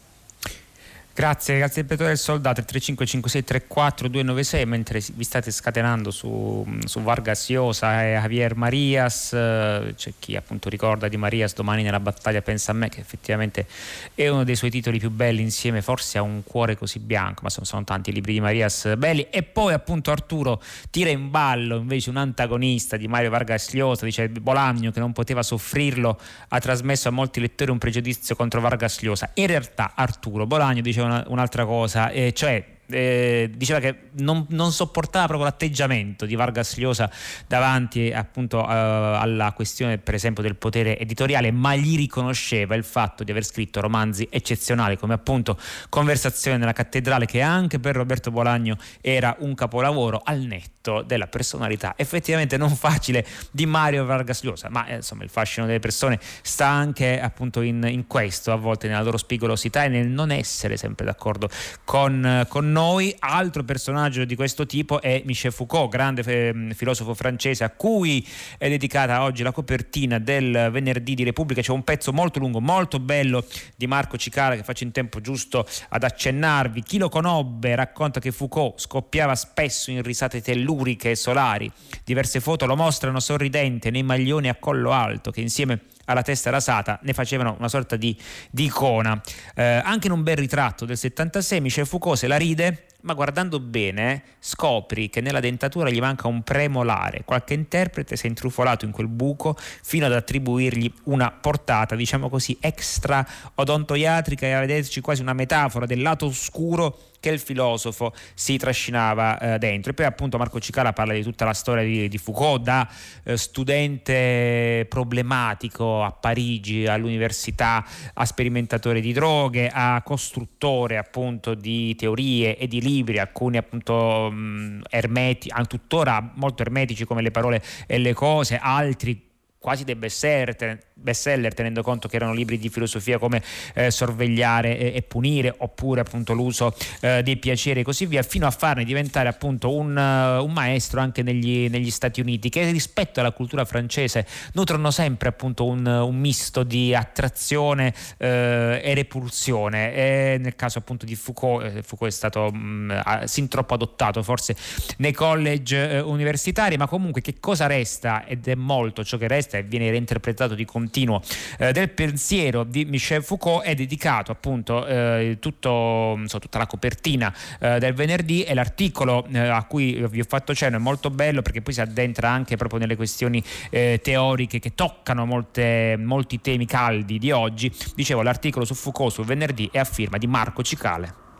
Grazie, 1.21 1.59
grazie 1.59 1.81
al 1.81 1.87
Petro 1.87 2.07
del 2.07 2.17
Soldato, 2.17 2.61
il 2.61 2.65
355634 2.65 4.65
mentre 4.65 5.03
vi 5.13 5.23
state 5.23 5.51
scatenando 5.51 6.09
su, 6.09 6.65
su 6.85 6.99
Vargas 7.01 7.47
Llosa 7.47 8.03
e 8.03 8.13
Javier 8.13 8.55
Marias, 8.55 9.31
eh, 9.33 9.93
c'è 9.95 10.13
chi 10.17 10.35
appunto 10.35 10.67
ricorda 10.67 11.07
di 11.07 11.17
Marias 11.17 11.53
domani 11.53 11.83
nella 11.83 11.99
battaglia 11.99 12.41
pensa 12.41 12.71
a 12.71 12.73
me 12.73 12.89
che 12.89 13.01
effettivamente 13.01 13.67
è 14.15 14.29
uno 14.29 14.43
dei 14.43 14.55
suoi 14.55 14.71
titoli 14.71 14.97
più 14.97 15.11
belli 15.11 15.43
insieme 15.43 15.83
forse 15.83 16.17
a 16.17 16.23
un 16.23 16.41
cuore 16.43 16.75
così 16.75 16.97
bianco, 16.97 17.41
ma 17.43 17.51
sono, 17.51 17.67
sono 17.67 17.83
tanti 17.83 18.09
i 18.09 18.13
libri 18.13 18.33
di 18.33 18.39
Marias 18.39 18.95
belli. 18.97 19.27
E 19.29 19.43
poi 19.43 19.73
appunto 19.73 20.09
Arturo 20.09 20.59
tira 20.89 21.11
in 21.11 21.29
ballo 21.29 21.77
invece 21.77 22.09
un 22.09 22.17
antagonista 22.17 22.97
di 22.97 23.07
Mario 23.07 23.29
Vargas 23.29 23.71
Llosa, 23.73 24.05
dice 24.05 24.27
Bolagno 24.27 24.89
che 24.89 24.99
non 24.99 25.13
poteva 25.13 25.43
soffrirlo, 25.43 26.19
ha 26.47 26.59
trasmesso 26.59 27.09
a 27.09 27.11
molti 27.11 27.39
lettori 27.39 27.69
un 27.69 27.77
pregiudizio 27.77 28.35
contro 28.35 28.59
Vargas 28.59 29.03
Llosa, 29.03 29.29
in 29.35 29.45
realtà 29.45 29.91
Arturo 29.93 30.47
Bolagno 30.47 30.81
dice 30.81 31.01
una, 31.01 31.10
un'altra 31.27 31.65
cosa, 31.65 32.09
eh, 32.09 32.33
cioè 32.33 32.63
eh, 32.91 33.51
diceva 33.53 33.79
che 33.79 34.09
non, 34.19 34.45
non, 34.49 34.71
sopportava 34.71 35.25
proprio 35.27 35.47
l'atteggiamento 35.47 36.25
di 36.25 36.35
Vargas 36.35 36.77
Llosa 36.77 37.09
davanti 37.47 38.11
appunto 38.11 38.59
uh, 38.59 38.65
alla 38.65 39.51
questione 39.53 39.97
per 39.97 40.13
esempio 40.13 40.43
del 40.43 40.55
potere 40.55 40.97
editoriale 40.97 41.51
ma 41.51 41.75
gli 41.75 41.95
riconosceva 41.95 42.75
il 42.75 42.83
fatto 42.83 43.23
di 43.23 43.31
aver 43.31 43.43
scritto 43.43 43.81
romanzi 43.81 44.27
eccezionali 44.29 44.97
come 44.97 45.13
appunto 45.13 45.57
Conversazione 45.89 46.57
nella 46.57 46.73
cattedrale 46.73 47.25
che 47.25 47.41
anche 47.41 47.79
per 47.79 47.95
Roberto 47.95 48.31
Bolagno 48.31 48.77
era 49.01 49.35
un 49.39 49.53
capolavoro 49.55 50.21
al 50.23 50.39
netto 50.39 51.01
della 51.01 51.27
personalità 51.27 51.93
effettivamente 51.95 52.57
non 52.57 52.75
facile 52.75 53.25
di 53.51 53.65
Mario 53.65 54.05
Vargas 54.05 54.43
Llosa. 54.43 54.69
Ma 54.69 54.85
eh, 54.87 54.95
insomma 54.95 55.23
il 55.23 55.29
fascino 55.29 55.65
delle 55.65 55.79
persone 55.79 56.19
sta 56.41 56.67
anche 56.67 57.19
appunto 57.19 57.61
in, 57.61 57.85
in, 57.87 58.07
questo 58.07 58.51
a 58.51 58.55
volte 58.55 58.87
nella 58.87 59.01
loro 59.01 59.17
spigolosità 59.17 59.83
e 59.83 59.89
nel 59.89 60.07
non 60.07 60.31
essere 60.31 60.77
sempre 60.77 61.05
d'accordo 61.05 61.49
con, 61.83 62.45
con 62.47 62.71
noi 62.71 62.80
noi. 62.81 63.15
Altro 63.19 63.63
personaggio 63.63 64.25
di 64.25 64.35
questo 64.35 64.65
tipo 64.65 65.01
è 65.01 65.21
Michel 65.25 65.51
Foucault, 65.51 65.91
grande 65.91 66.23
eh, 66.25 66.73
filosofo 66.73 67.13
francese 67.13 67.63
a 67.63 67.69
cui 67.69 68.27
è 68.57 68.67
dedicata 68.69 69.21
oggi 69.21 69.43
la 69.43 69.51
copertina 69.51 70.17
del 70.17 70.69
venerdì 70.71 71.13
di 71.13 71.23
Repubblica. 71.23 71.61
C'è 71.61 71.71
un 71.71 71.83
pezzo 71.83 72.11
molto 72.11 72.39
lungo, 72.39 72.59
molto 72.59 72.99
bello 72.99 73.45
di 73.75 73.85
Marco 73.85 74.17
Cicala 74.17 74.55
che 74.55 74.63
faccio 74.63 74.83
in 74.83 74.91
tempo 74.91 75.21
giusto 75.21 75.67
ad 75.89 76.03
accennarvi. 76.03 76.81
Chi 76.81 76.97
lo 76.97 77.09
conobbe 77.09 77.75
racconta 77.75 78.19
che 78.19 78.31
Foucault 78.31 78.79
scoppiava 78.79 79.35
spesso 79.35 79.91
in 79.91 80.01
risate 80.01 80.41
telluriche 80.41 81.11
e 81.11 81.15
solari. 81.15 81.71
Diverse 82.03 82.39
foto 82.39 82.65
lo 82.65 82.75
mostrano 82.75 83.19
sorridente 83.19 83.91
nei 83.91 84.03
maglioni 84.03 84.49
a 84.49 84.55
collo 84.55 84.91
alto 84.91 85.29
che 85.29 85.41
insieme 85.41 85.81
alla 86.05 86.21
testa 86.21 86.49
rasata 86.49 86.99
ne 87.03 87.13
facevano 87.13 87.55
una 87.57 87.67
sorta 87.69 87.95
di, 87.95 88.17
di 88.49 88.65
icona. 88.65 89.21
Eh, 89.55 89.63
anche 89.63 90.07
in 90.07 90.13
un 90.13 90.23
bel 90.23 90.37
ritratto 90.37 90.85
del 90.85 90.97
76 90.97 91.61
Michel 91.61 91.85
Foucault 91.85 92.17
se 92.17 92.27
la 92.27 92.37
ride 92.37 92.85
ma 93.01 93.13
guardando 93.13 93.59
bene 93.59 94.23
scopri 94.39 95.09
che 95.09 95.21
nella 95.21 95.39
dentatura 95.39 95.89
gli 95.89 95.99
manca 95.99 96.27
un 96.27 96.43
premolare. 96.43 97.23
Qualche 97.25 97.53
interprete 97.53 98.15
si 98.15 98.25
è 98.25 98.29
intrufolato 98.29 98.85
in 98.85 98.91
quel 98.91 99.07
buco 99.07 99.55
fino 99.57 100.05
ad 100.05 100.13
attribuirgli 100.13 100.91
una 101.05 101.31
portata, 101.31 101.95
diciamo 101.95 102.29
così, 102.29 102.57
extra 102.59 103.25
odontoiatrica 103.55 104.45
e 104.45 104.51
a 104.51 104.59
vederci 104.59 105.01
quasi 105.01 105.21
una 105.21 105.33
metafora 105.33 105.85
del 105.85 106.01
lato 106.01 106.27
oscuro 106.27 107.10
che 107.21 107.29
il 107.29 107.39
filosofo 107.39 108.11
si 108.33 108.57
trascinava 108.57 109.37
eh, 109.37 109.57
dentro. 109.59 109.91
E 109.91 109.93
poi 109.93 110.05
appunto 110.05 110.37
Marco 110.37 110.59
Cicala 110.59 110.91
parla 110.91 111.13
di 111.13 111.23
tutta 111.23 111.45
la 111.45 111.53
storia 111.53 111.83
di, 111.83 112.09
di 112.09 112.17
Foucault 112.17 112.61
da 112.61 112.89
eh, 113.23 113.37
studente 113.37 114.85
problematico 114.89 116.03
a 116.03 116.11
Parigi, 116.11 116.85
all'università, 116.87 117.85
a 118.13 118.25
sperimentatore 118.25 118.99
di 118.99 119.13
droghe, 119.13 119.69
a 119.71 120.01
costruttore 120.03 120.97
appunto 120.97 121.53
di 121.53 121.95
teorie 121.95 122.57
e 122.57 122.67
di 122.67 122.81
libri, 122.81 123.19
alcuni 123.19 123.55
appunto 123.55 124.29
mh, 124.29 124.81
ermeti, 124.89 125.49
tuttora 125.67 126.31
molto 126.35 126.63
ermetici 126.63 127.05
come 127.05 127.21
le 127.21 127.31
parole 127.31 127.61
e 127.85 127.99
le 127.99 128.13
cose, 128.13 128.57
altri 128.59 129.29
quasi 129.61 129.83
dei 129.83 129.95
bestseller, 129.95 130.79
bestseller 131.01 131.53
tenendo 131.53 131.81
conto 131.81 132.07
che 132.07 132.15
erano 132.15 132.33
libri 132.33 132.57
di 132.57 132.69
filosofia 132.69 133.17
come 133.17 133.41
eh, 133.73 133.91
Sorvegliare 133.91 134.77
e, 134.77 134.91
e, 134.95 135.01
punire 135.01 135.53
oppure 135.57 136.01
appunto 136.01 136.33
l'uso 136.33 136.75
eh, 137.01 137.23
dei 137.23 137.37
piaceri 137.37 137.81
e 137.81 137.83
così 137.83 138.05
via 138.05 138.21
fino 138.21 138.45
a 138.47 138.51
farne 138.51 138.83
diventare 138.83 139.27
appunto 139.27 139.73
un, 139.73 139.95
uh, 139.95 140.43
un 140.43 140.53
maestro 140.53 141.01
anche 141.01 141.23
negli, 141.23 141.67
negli, 141.69 141.91
Stati 141.91 142.21
Uniti 142.21 142.49
che 142.49 142.69
rispetto 142.71 143.19
alla 143.19 143.31
cultura 143.31 143.65
francese 143.65 144.25
nutrono 144.53 144.91
sempre 144.91 145.29
appunto 145.29 145.65
un, 145.65 145.85
un 145.85 146.15
misto 146.15 146.63
di 146.63 146.95
attrazione 146.95 147.93
eh, 148.17 148.79
e 148.83 148.93
repulsione. 148.93 149.93
E 149.93 150.37
nel 150.39 150.55
caso 150.55 150.79
appunto 150.79 151.05
di 151.05 151.15
Foucault 151.15 151.63
eh, 151.63 151.83
Foucault 151.83 152.11
è 152.11 152.15
stato 152.15 152.51
mh, 152.51 152.57
mm, 152.57 153.23
sin 153.25 153.47
troppo 153.47 153.73
adottato 153.73 154.23
forse 154.23 154.55
nei 154.97 155.11
college 155.11 155.89
eh, 155.89 155.99
universitari 155.99 156.77
ma 156.77 156.87
comunque 156.87 157.21
che 157.21 157.39
cosa 157.39 157.67
resta 157.67 158.25
ed 158.25 158.47
è 158.47 158.55
molto 158.55 159.03
ciò 159.03 159.17
che 159.17 159.27
resta 159.27 159.57
e 159.57 159.63
viene 159.63 159.89
reinterpretato 159.89 160.55
di 160.55 160.65
continuo 160.65 160.90
eh, 160.99 161.71
del 161.71 161.89
pensiero 161.89 162.63
di 162.63 162.85
Michel 162.85 163.23
Foucault 163.23 163.63
è 163.63 163.73
dedicato 163.73 164.31
appunto 164.31 164.85
eh, 164.85 165.37
tutto, 165.39 166.19
so, 166.25 166.39
tutta 166.39 166.57
la 166.57 166.67
copertina 166.67 167.33
eh, 167.59 167.79
del 167.79 167.93
venerdì 167.93 168.43
e 168.43 168.53
l'articolo 168.53 169.25
eh, 169.31 169.39
a 169.39 169.63
cui 169.63 170.05
vi 170.09 170.19
ho 170.19 170.25
fatto 170.27 170.53
cenno 170.53 170.77
è 170.77 170.79
molto 170.79 171.09
bello 171.09 171.41
perché 171.41 171.61
poi 171.61 171.73
si 171.73 171.81
addentra 171.81 172.29
anche 172.29 172.57
proprio 172.57 172.79
nelle 172.79 172.95
questioni 172.95 173.43
eh, 173.69 173.99
teoriche 174.03 174.59
che 174.59 174.75
toccano 174.75 175.25
molte, 175.25 175.95
molti 175.97 176.41
temi 176.41 176.65
caldi 176.65 177.17
di 177.17 177.31
oggi. 177.31 177.71
Dicevo 177.95 178.21
l'articolo 178.21 178.65
su 178.65 178.73
Foucault 178.73 179.13
sul 179.13 179.25
venerdì 179.25 179.69
è 179.71 179.79
a 179.79 179.85
firma 179.85 180.17
di 180.17 180.27
Marco 180.27 180.61
Cicale. 180.61 181.30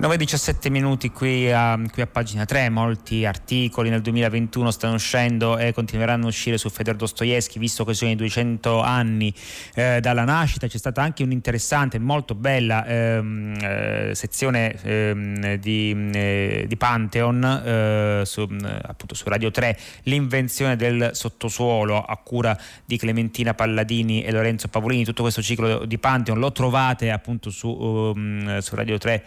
9-17 0.00 0.70
minuti 0.70 1.10
qui 1.10 1.50
a, 1.50 1.76
qui 1.90 2.02
a, 2.02 2.06
pagina 2.06 2.44
3, 2.44 2.68
molti 2.68 3.26
articoli 3.26 3.90
nel 3.90 4.00
2021 4.00 4.70
stanno 4.70 4.94
uscendo 4.94 5.58
e 5.58 5.72
continueranno 5.72 6.26
a 6.26 6.28
uscire 6.28 6.56
su 6.56 6.70
Fedor 6.70 6.94
Dostoevsky, 6.94 7.58
visto 7.58 7.84
che 7.84 7.94
sono 7.94 8.12
i 8.12 8.14
200 8.14 8.80
anni 8.80 9.34
eh, 9.74 9.98
dalla 10.00 10.22
nascita. 10.22 10.68
C'è 10.68 10.78
stata 10.78 11.02
anche 11.02 11.24
un'interessante, 11.24 11.98
molto 11.98 12.36
bella 12.36 12.86
ehm, 12.86 13.56
eh, 13.60 14.10
sezione 14.14 14.80
ehm, 14.82 15.54
di, 15.56 16.10
eh, 16.12 16.64
di, 16.68 16.76
Pantheon 16.76 17.42
eh, 17.42 18.22
su, 18.24 18.42
appunto 18.42 19.16
su 19.16 19.28
Radio 19.28 19.50
3, 19.50 19.76
l'invenzione 20.04 20.76
del 20.76 21.10
sottosuolo 21.12 22.00
a 22.00 22.16
cura 22.18 22.56
di 22.84 22.96
Clementina 22.98 23.52
Palladini 23.52 24.22
e 24.22 24.30
Lorenzo 24.30 24.68
Pavolini. 24.68 25.04
Tutto 25.04 25.22
questo 25.22 25.42
ciclo 25.42 25.84
di 25.86 25.98
Pantheon 25.98 26.38
lo 26.38 26.52
trovate 26.52 27.10
appunto 27.10 27.50
su, 27.50 27.68
um, 27.68 28.58
su 28.60 28.76
Radio 28.76 28.96
3 28.96 29.24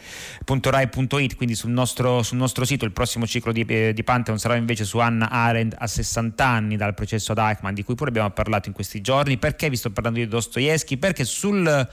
www.rai.it, 0.62 1.36
quindi 1.36 1.56
sul 1.56 1.72
nostro, 1.72 2.22
sul 2.24 2.38
nostro, 2.38 2.63
sito. 2.63 2.86
Il 2.86 2.91
prossimo 2.91 3.25
ciclo 3.25 3.51
di, 3.51 3.65
eh, 3.68 3.94
di, 3.94 4.03
Pantheon 4.03 4.38
sarà 4.38 4.56
invece 4.56 4.86
su 4.86 5.00
Anna 5.00 5.30
Arendt 5.30 5.75
a 5.77 5.88
60 5.88 6.46
anni 6.46 6.77
dal 6.77 6.94
processo 6.94 7.32
ad 7.32 7.39
Eichmann, 7.39 7.74
di 7.74 7.84
cui 7.84 7.96
pure 7.96 8.10
abbiamo 8.10 8.30
parlato 8.30 8.70
in 8.70 8.74
questi 8.74 9.01
giorni. 9.01 9.38
Perché 9.38 9.70
vi 9.70 9.75
sto 9.75 9.89
parlando 9.89 10.20
di 10.20 10.27
Dostoevsky? 10.27 10.98
Perché 10.98 11.25
sul 11.25 11.89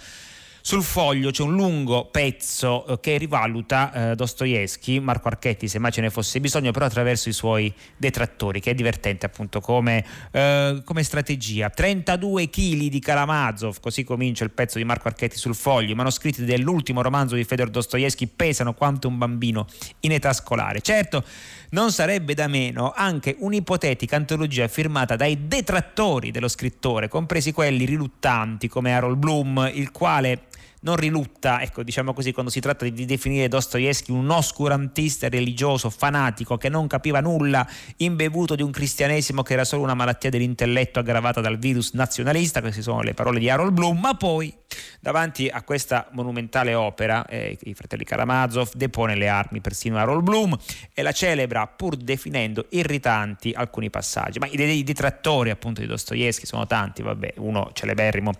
sul 0.69 0.83
foglio 0.83 1.31
c'è 1.31 1.43
un 1.43 1.55
lungo 1.55 2.11
pezzo 2.11 2.87
eh, 2.87 3.01
che 3.01 3.17
rivaluta 3.17 4.11
eh, 4.11 4.15
Dostoevsky, 4.15 4.99
Marco 4.99 5.29
Archetti, 5.29 5.67
se 5.67 5.79
mai 5.79 5.93
ce 5.93 6.03
ne 6.03 6.11
fosse 6.11 6.41
bisogno, 6.41 6.73
però 6.73 6.85
attraverso 6.85 7.31
i 7.31 7.33
suoi 7.33 7.73
detrattori, 7.97 8.61
che 8.61 8.73
è 8.73 8.75
divertente 8.75 9.25
appunto 9.25 9.63
come, 9.63 10.05
eh, 10.31 10.83
come 10.85 11.03
strategia. 11.05 11.71
32 11.71 12.51
kg 12.51 12.87
di 12.89 12.99
Karamazov, 12.99 13.81
così 13.81 14.05
comincia 14.05 14.45
il 14.45 14.51
pezzo 14.51 14.77
di 14.77 14.85
Marco 14.85 15.09
Archetti 15.09 15.39
sul 15.39 15.55
foglio. 15.55 15.93
I 15.93 15.95
manoscritti 15.95 16.45
dell'ultimo 16.45 17.01
romanzo 17.01 17.35
di 17.35 17.45
Fedor 17.45 17.71
Dostoevsky 17.71 18.27
pesano 18.27 18.75
quanto 18.75 19.09
un 19.09 19.17
bambino 19.17 19.65
in 20.01 20.13
età 20.13 20.35
scolare. 20.35 20.83
Certo, 20.83 21.25
non 21.71 21.93
sarebbe 21.93 22.35
da 22.35 22.47
meno 22.47 22.93
anche 22.95 23.37
un'ipotetica 23.39 24.17
antologia 24.17 24.69
firmata 24.69 25.17
dai 25.17 25.47
detrattori 25.49 26.31
dello 26.31 26.49
scrittore, 26.49 27.09
compresi 27.09 27.53
quelli 27.53 27.87
riluttanti 27.87 28.69
come 28.69 28.93
Harold 28.93 29.17
Bloom, 29.17 29.71
il 29.73 29.91
quale 29.93 30.43
non 30.81 30.97
rilutta, 30.97 31.61
ecco, 31.61 31.83
diciamo 31.83 32.13
così, 32.13 32.33
quando 32.33 32.51
si 32.51 32.61
tratta 32.61 32.87
di 32.89 33.05
definire 33.05 33.49
Dostoevsky 33.49 34.13
un 34.13 34.31
oscurantista 34.31 35.29
religioso 35.29 35.91
fanatico 35.91 36.57
che 36.57 36.69
non 36.69 36.87
capiva 36.87 37.21
nulla, 37.21 37.67
imbevuto 37.97 38.55
di 38.55 38.63
un 38.63 38.71
cristianesimo 38.71 39.43
che 39.43 39.55
era 39.55 39.65
solo 39.65 39.83
una 39.83 39.95
malattia 39.95 40.31
dell'intelletto 40.31 41.01
aggravata 41.01 41.41
dal 41.41 41.59
virus 41.59 41.93
nazionalista, 41.93 42.61
queste 42.61 42.83
sono 42.83 43.03
le 43.03 43.15
parole 43.15 43.39
di 43.39 43.51
Harold 43.51 43.73
Bloom, 43.73 43.99
ma 43.99 44.15
poi 44.15 44.55
davanti 45.01 45.49
a 45.49 45.63
questa 45.63 46.09
monumentale 46.13 46.75
opera, 46.75 47.27
eh, 47.27 47.57
i 47.63 47.75
fratelli 47.75 48.05
Karamazov 48.05 48.73
depone 48.75 49.17
le 49.17 49.29
armi 49.29 49.61
persino 49.61 49.99
Harold 49.99 50.23
Bloom 50.23 50.57
e 50.93 51.03
la 51.03 51.13
celebra 51.13 51.67
pur 51.67 51.97
definendo 51.97 52.67
irritanti 52.71 53.53
alcuni 53.55 53.91
passaggi, 53.91 54.39
ma 54.39 54.47
i, 54.47 54.61
i 54.61 54.85
detrattori 54.85 55.51
appunto 55.51 55.81
di 55.81 55.87
Dostoevsky 55.87 56.47
sono 56.47 56.67
tanti, 56.67 57.03
vabbè, 57.03 57.35
uno 57.39 57.71
celeberrimo, 57.73 58.33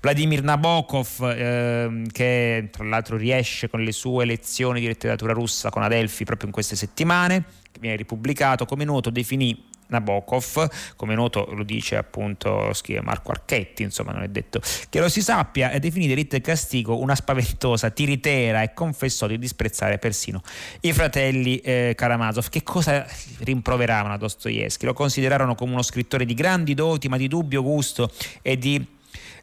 Vladimir 0.00 0.42
Nabokov, 0.42 1.34
eh, 1.36 1.79
Ehm, 1.80 2.06
che 2.10 2.68
tra 2.70 2.84
l'altro 2.84 3.16
riesce 3.16 3.68
con 3.68 3.82
le 3.82 3.92
sue 3.92 4.24
lezioni 4.24 4.80
di 4.80 4.86
letteratura 4.86 5.32
russa 5.32 5.70
con 5.70 5.82
Adelphi 5.82 6.24
proprio 6.24 6.46
in 6.46 6.52
queste 6.52 6.76
settimane, 6.76 7.44
che 7.70 7.80
viene 7.80 7.96
ripubblicato, 7.96 8.64
come 8.64 8.84
noto 8.84 9.10
definì 9.10 9.68
Nabokov, 9.90 10.68
come 10.94 11.14
noto 11.14 11.48
lo 11.52 11.64
dice 11.64 11.96
appunto 11.96 12.72
scrive 12.72 13.00
Marco 13.02 13.32
Archetti, 13.32 13.82
insomma 13.82 14.12
non 14.12 14.22
è 14.22 14.28
detto 14.28 14.60
che 14.88 15.00
lo 15.00 15.08
si 15.08 15.20
sappia, 15.20 15.76
definì 15.80 16.06
delitto 16.06 16.36
e 16.36 16.40
castigo 16.40 17.00
una 17.00 17.16
spaventosa 17.16 17.90
tiritera 17.90 18.62
e 18.62 18.72
confessò 18.72 19.26
di 19.26 19.36
disprezzare 19.36 19.98
persino 19.98 20.42
i 20.82 20.92
fratelli 20.92 21.58
eh, 21.58 21.94
Karamazov. 21.96 22.48
Che 22.48 22.62
cosa 22.62 23.04
rimproveravano 23.38 24.14
a 24.14 24.16
Dostoevsky? 24.16 24.86
Lo 24.86 24.92
considerarono 24.92 25.56
come 25.56 25.72
uno 25.72 25.82
scrittore 25.82 26.24
di 26.24 26.34
grandi 26.34 26.74
doti 26.74 27.08
ma 27.08 27.16
di 27.16 27.26
dubbio 27.26 27.62
gusto 27.62 28.12
e 28.42 28.56
di 28.56 28.98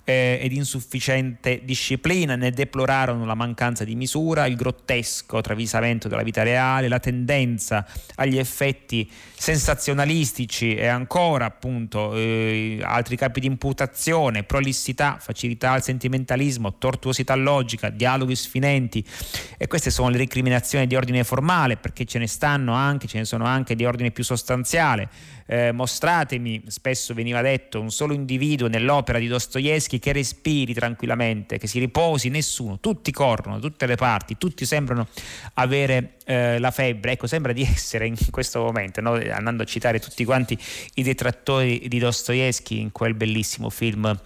eh, 0.10 0.40
ed 0.42 0.54
insufficiente 0.54 1.60
disciplina, 1.66 2.38
ne 2.38 2.52
deplorarono 2.52 3.26
la 3.26 3.34
mancanza 3.34 3.84
di 3.84 3.94
misura, 3.94 4.46
il 4.46 4.56
grottesco 4.56 5.42
travisamento 5.42 6.08
della 6.08 6.24
vita 6.24 6.44
reale, 6.44 6.88
la 6.88 7.00
tendenza 7.00 7.86
agli 8.16 8.38
effetti 8.38 9.10
sensazionalistici 9.36 10.76
e 10.76 10.88
ancora 10.88 11.44
appunto 11.44 12.16
eh, 12.16 12.80
altri 12.82 13.18
capi 13.18 13.42
di 13.42 13.48
imputazione, 13.48 14.44
prolissità, 14.44 15.18
facilità 15.20 15.72
al 15.72 15.84
sentimentalismo, 15.84 16.78
tortuosità 16.78 17.36
logica, 17.36 17.90
dialoghi 17.90 18.36
sfinenti. 18.38 19.06
E 19.58 19.68
queste 19.68 19.90
sono 19.90 20.08
le 20.08 20.18
recriminazioni 20.18 20.88
di 20.88 20.96
ordine 20.96 21.26
formale 21.26 21.76
perché 21.76 22.06
ce 22.06 22.18
ne 22.18 22.28
stanno 22.28 22.72
anche, 22.72 23.08
ce 23.08 23.18
ne 23.18 23.26
sono 23.26 23.44
anche 23.44 23.76
di 23.76 23.84
ordine 23.84 24.12
più 24.12 24.24
sostanziale 24.24 25.10
eh, 25.48 25.72
mostratemi, 25.72 26.64
spesso 26.68 27.14
veniva 27.14 27.42
detto, 27.42 27.80
un 27.80 27.90
solo 27.90 28.14
individuo 28.14 28.68
nell'opera 28.68 29.18
di 29.18 29.28
Dostoevsky 29.28 29.98
che 29.98 30.12
respiri 30.12 30.74
tranquillamente, 30.74 31.58
che 31.58 31.68
si 31.68 31.80
riposi, 31.80 32.30
nessuno, 32.30 32.80
tutti 32.80 33.12
corrono, 33.12 33.56
da 33.56 33.68
tutte 33.68 33.86
le 33.86 33.96
parti, 33.96 34.38
tutti 34.38 34.66
sembrano 34.66 35.08
avere 35.56 36.18
eh, 36.26 36.60
la 36.60 36.72
febbre, 36.72 37.14
ecco 37.14 37.26
sembra 37.28 37.54
di 37.54 37.62
essere 37.68 38.06
in 38.06 38.16
questo 38.30 38.62
momento, 38.62 39.02
no? 39.02 39.14
andando 39.14 39.64
a 39.64 39.66
citare 39.66 40.00
tutti 40.00 40.26
quanti 40.26 40.58
i 40.96 41.04
detrattori 41.04 41.86
di 41.88 41.98
Dostoevsky 42.00 42.80
in 42.80 42.92
quel 42.92 43.14
bellissimo 43.14 43.70
film 43.70 44.20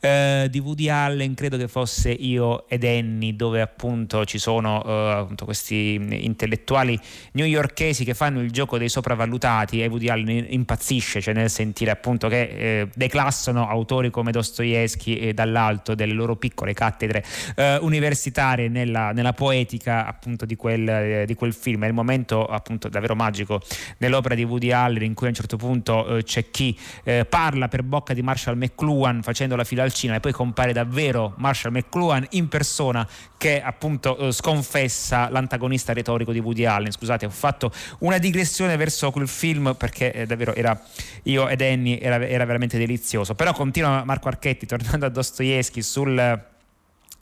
eh, 0.00 0.48
di 0.50 0.58
Woody 0.58 0.88
Allen, 0.88 1.34
credo 1.34 1.56
che 1.56 1.68
fosse 1.68 2.10
Io 2.10 2.68
ed 2.68 2.84
Annie, 2.84 3.34
dove 3.34 3.62
appunto 3.62 4.24
ci 4.26 4.38
sono 4.38 4.84
eh, 4.84 5.12
appunto 5.12 5.46
questi 5.46 5.94
intellettuali 5.94 6.98
newyorkesi 7.32 8.04
che 8.04 8.12
fanno 8.12 8.40
il 8.42 8.50
gioco 8.50 8.76
dei 8.76 8.90
sopravvalutati 8.90 9.82
e 9.82 9.86
Woody 9.86 10.08
Allen 10.08 10.46
impazzisce, 10.66 11.20
cioè 11.20 11.32
nel 11.32 11.48
sentire 11.48 11.92
appunto 11.92 12.26
che 12.26 12.40
eh, 12.40 12.88
declassano 12.92 13.68
autori 13.68 14.10
come 14.10 14.32
Dostoevsky 14.32 15.14
e 15.14 15.32
dall'alto 15.32 15.94
delle 15.94 16.12
loro 16.12 16.34
piccole 16.34 16.74
cattedre 16.74 17.24
eh, 17.54 17.78
universitarie 17.80 18.68
nella, 18.68 19.12
nella, 19.12 19.32
poetica 19.32 20.06
appunto 20.06 20.44
di 20.44 20.56
quel, 20.56 20.88
eh, 20.88 21.24
di 21.24 21.34
quel, 21.34 21.54
film. 21.54 21.84
È 21.84 21.86
il 21.86 21.92
momento 21.92 22.44
appunto 22.44 22.88
davvero 22.88 23.14
magico 23.14 23.60
nell'opera 23.98 24.34
di 24.34 24.42
Woody 24.42 24.72
Allen 24.72 25.02
in 25.02 25.14
cui 25.14 25.26
a 25.26 25.28
un 25.28 25.36
certo 25.36 25.56
punto 25.56 26.16
eh, 26.16 26.24
c'è 26.24 26.50
chi 26.50 26.76
eh, 27.04 27.24
parla 27.24 27.68
per 27.68 27.84
bocca 27.84 28.12
di 28.12 28.22
Marshall 28.22 28.56
McLuhan 28.56 29.22
facendo 29.22 29.54
la 29.54 29.64
fila 29.64 29.84
al 29.84 29.92
cinema 29.92 30.18
e 30.18 30.20
poi 30.20 30.32
compare 30.32 30.72
davvero 30.72 31.34
Marshall 31.36 31.72
McLuhan 31.72 32.26
in 32.30 32.48
persona 32.48 33.06
che 33.36 33.62
appunto 33.62 34.16
eh, 34.16 34.32
sconfessa 34.32 35.28
l'antagonista 35.30 35.92
retorico 35.92 36.32
di 36.32 36.40
Woody 36.40 36.64
Allen. 36.64 36.90
Scusate, 36.90 37.26
ho 37.26 37.30
fatto 37.30 37.70
una 38.00 38.18
digressione 38.18 38.76
verso 38.76 39.10
quel 39.12 39.28
film 39.28 39.74
perché 39.76 40.24
davvero 40.26 40.54
era 40.56 40.80
io 41.24 41.48
ed 41.48 41.60
Annie 41.60 42.00
era, 42.00 42.24
era 42.26 42.44
veramente 42.44 42.78
delizioso. 42.78 43.34
Però 43.34 43.52
continua 43.52 44.04
Marco 44.04 44.28
Archetti 44.28 44.66
tornando 44.66 45.06
a 45.06 45.08
Dostoevsky 45.08 45.82
sul 45.82 46.44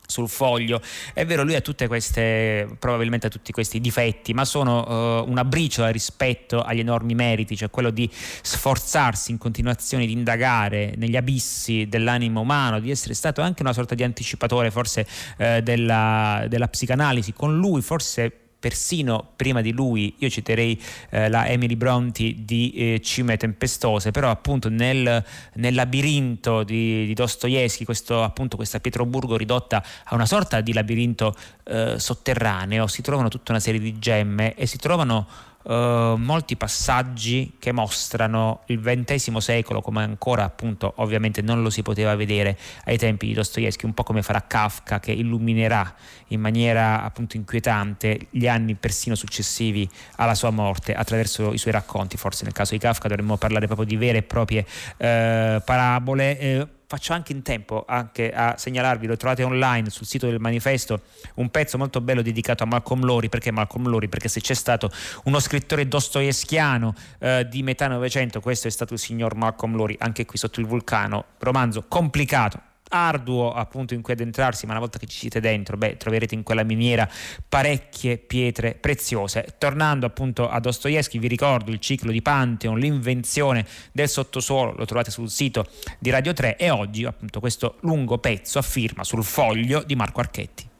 sul 0.07 0.29
foglio. 0.29 0.81
È 1.13 1.25
vero, 1.25 1.43
lui 1.43 1.55
ha 1.55 1.61
tutte 1.61 1.87
queste, 1.87 2.67
probabilmente 2.79 3.27
ha 3.27 3.29
tutti 3.29 3.51
questi 3.51 3.79
difetti, 3.79 4.33
ma 4.33 4.45
sono 4.45 5.21
uh, 5.21 5.29
una 5.29 5.43
briciola 5.43 5.89
rispetto 5.89 6.61
agli 6.61 6.79
enormi 6.79 7.15
meriti, 7.15 7.55
cioè 7.55 7.69
quello 7.69 7.89
di 7.89 8.09
sforzarsi 8.11 9.31
in 9.31 9.37
continuazione 9.37 10.05
di 10.05 10.13
indagare 10.13 10.93
negli 10.97 11.15
abissi 11.15 11.87
dell'animo 11.87 12.41
umano, 12.41 12.79
di 12.79 12.91
essere 12.91 13.13
stato 13.13 13.41
anche 13.41 13.61
una 13.61 13.73
sorta 13.73 13.95
di 13.95 14.03
anticipatore 14.03 14.71
forse 14.71 15.07
uh, 15.37 15.59
della, 15.61 16.45
della 16.47 16.67
psicanalisi. 16.67 17.33
Con 17.33 17.57
lui 17.57 17.81
forse 17.81 18.44
persino 18.65 19.33
prima 19.35 19.61
di 19.61 19.71
lui, 19.71 20.15
io 20.17 20.27
citerei 20.27 20.81
eh, 21.11 21.29
la 21.29 21.47
Emily 21.47 21.75
Bronte 21.75 22.33
di 22.35 22.71
eh, 22.71 22.99
Cime 22.99 23.37
Tempestose, 23.37 24.09
però 24.09 24.31
appunto 24.31 24.69
nel, 24.69 25.23
nel 25.53 25.75
labirinto 25.75 26.63
di, 26.63 27.05
di 27.05 27.13
Dostoevsky, 27.13 27.85
questo, 27.85 28.23
appunto 28.23 28.55
questa 28.55 28.79
Pietroburgo 28.79 29.37
ridotta 29.37 29.83
a 30.05 30.15
una 30.15 30.25
sorta 30.25 30.61
di 30.61 30.73
labirinto 30.73 31.35
eh, 31.65 31.99
sotterraneo, 31.99 32.87
si 32.87 33.03
trovano 33.03 33.27
tutta 33.27 33.51
una 33.51 33.61
serie 33.61 33.79
di 33.79 33.99
gemme 33.99 34.55
e 34.55 34.65
si 34.65 34.77
trovano 34.77 35.27
Uh, 35.65 36.15
molti 36.17 36.55
passaggi 36.57 37.55
che 37.57 37.71
mostrano 37.71 38.61
il 38.67 38.79
XX 38.79 39.35
secolo 39.37 39.81
come 39.81 40.03
ancora 40.03 40.43
appunto 40.43 40.93
ovviamente 40.97 41.41
non 41.41 41.63
lo 41.63 41.71
si 41.71 41.81
poteva 41.81 42.15
vedere 42.15 42.55
ai 42.83 42.99
tempi 42.99 43.25
di 43.25 43.33
Dostoevsky, 43.33 43.87
un 43.87 43.95
po' 43.95 44.03
come 44.03 44.21
farà 44.21 44.43
Kafka 44.45 44.99
che 44.99 45.11
illuminerà 45.11 45.91
in 46.27 46.39
maniera 46.39 47.03
appunto 47.03 47.35
inquietante 47.35 48.27
gli 48.29 48.47
anni 48.47 48.75
persino 48.75 49.15
successivi 49.15 49.89
alla 50.17 50.35
sua 50.35 50.51
morte 50.51 50.93
attraverso 50.93 51.51
i 51.51 51.57
suoi 51.57 51.73
racconti, 51.73 52.15
forse 52.15 52.43
nel 52.43 52.53
caso 52.53 52.73
di 52.73 52.79
Kafka 52.79 53.07
dovremmo 53.07 53.37
parlare 53.37 53.65
proprio 53.65 53.87
di 53.87 53.95
vere 53.95 54.19
e 54.19 54.23
proprie 54.23 54.59
uh, 54.59 55.63
parabole. 55.63 56.59
Uh, 56.61 56.67
faccio 56.87 57.13
anche 57.13 57.31
in 57.31 57.41
tempo 57.41 57.85
anche 57.87 58.31
a 58.31 58.55
segnalarvi, 58.57 59.07
lo 59.07 59.17
trovate 59.17 59.43
online 59.43 59.89
sul 59.89 60.05
sito 60.05 60.27
del 60.27 60.39
manifesto, 60.39 61.01
un 61.35 61.49
pezzo 61.49 61.77
molto 61.77 62.01
bello 62.01 62.21
dedicato 62.21 62.63
a 62.63 62.65
Malcolm 62.65 63.03
Lori, 63.03 63.29
perché 63.29 63.51
Malcolm 63.51 63.87
Lori? 63.87 64.07
Perché 64.07 64.27
se 64.27 64.41
c'è 64.41 64.53
stato 64.53 64.89
uno 65.23 65.39
scrittore 65.39 65.87
dostoevskiano 65.87 66.93
eh, 67.19 67.47
di 67.49 67.63
metà 67.63 67.87
Novecento, 67.87 68.39
questo 68.39 68.67
è 68.67 68.71
stato 68.71 68.93
il 68.93 68.99
signor 68.99 69.35
Malcolm 69.35 69.75
Lori, 69.75 69.95
anche 69.99 70.25
qui 70.25 70.37
sotto 70.37 70.59
il 70.59 70.65
vulcano, 70.65 71.25
romanzo 71.39 71.85
complicato, 71.87 72.73
arduo 72.89 73.51
appunto 73.51 73.93
in 73.93 74.01
cui 74.01 74.13
addentrarsi, 74.13 74.65
ma 74.65 74.71
una 74.71 74.81
volta 74.81 74.99
che 74.99 75.07
ci 75.07 75.17
siete 75.17 75.39
dentro, 75.39 75.77
beh, 75.77 75.97
troverete 75.97 76.35
in 76.35 76.43
quella 76.43 76.63
miniera 76.63 77.09
parecchie 77.47 78.17
pietre 78.17 78.75
preziose. 78.75 79.55
Tornando 79.57 80.05
appunto 80.05 80.49
a 80.49 80.59
Dostoevsky, 80.59 81.19
vi 81.19 81.27
ricordo 81.27 81.71
il 81.71 81.79
ciclo 81.79 82.11
di 82.11 82.21
Pantheon, 82.21 82.77
l'invenzione 82.77 83.65
del 83.91 84.09
sottosuolo, 84.09 84.73
lo 84.75 84.85
trovate 84.85 85.11
sul 85.11 85.29
sito 85.29 85.65
di 85.99 86.09
Radio 86.09 86.33
3 86.33 86.57
e 86.57 86.69
oggi 86.69 87.05
appunto 87.05 87.39
questo 87.39 87.77
lungo 87.81 88.17
pezzo 88.17 88.59
a 88.59 88.61
firma 88.61 89.03
sul 89.03 89.23
foglio 89.23 89.83
di 89.83 89.95
Marco 89.95 90.19
Archetti. 90.19 90.73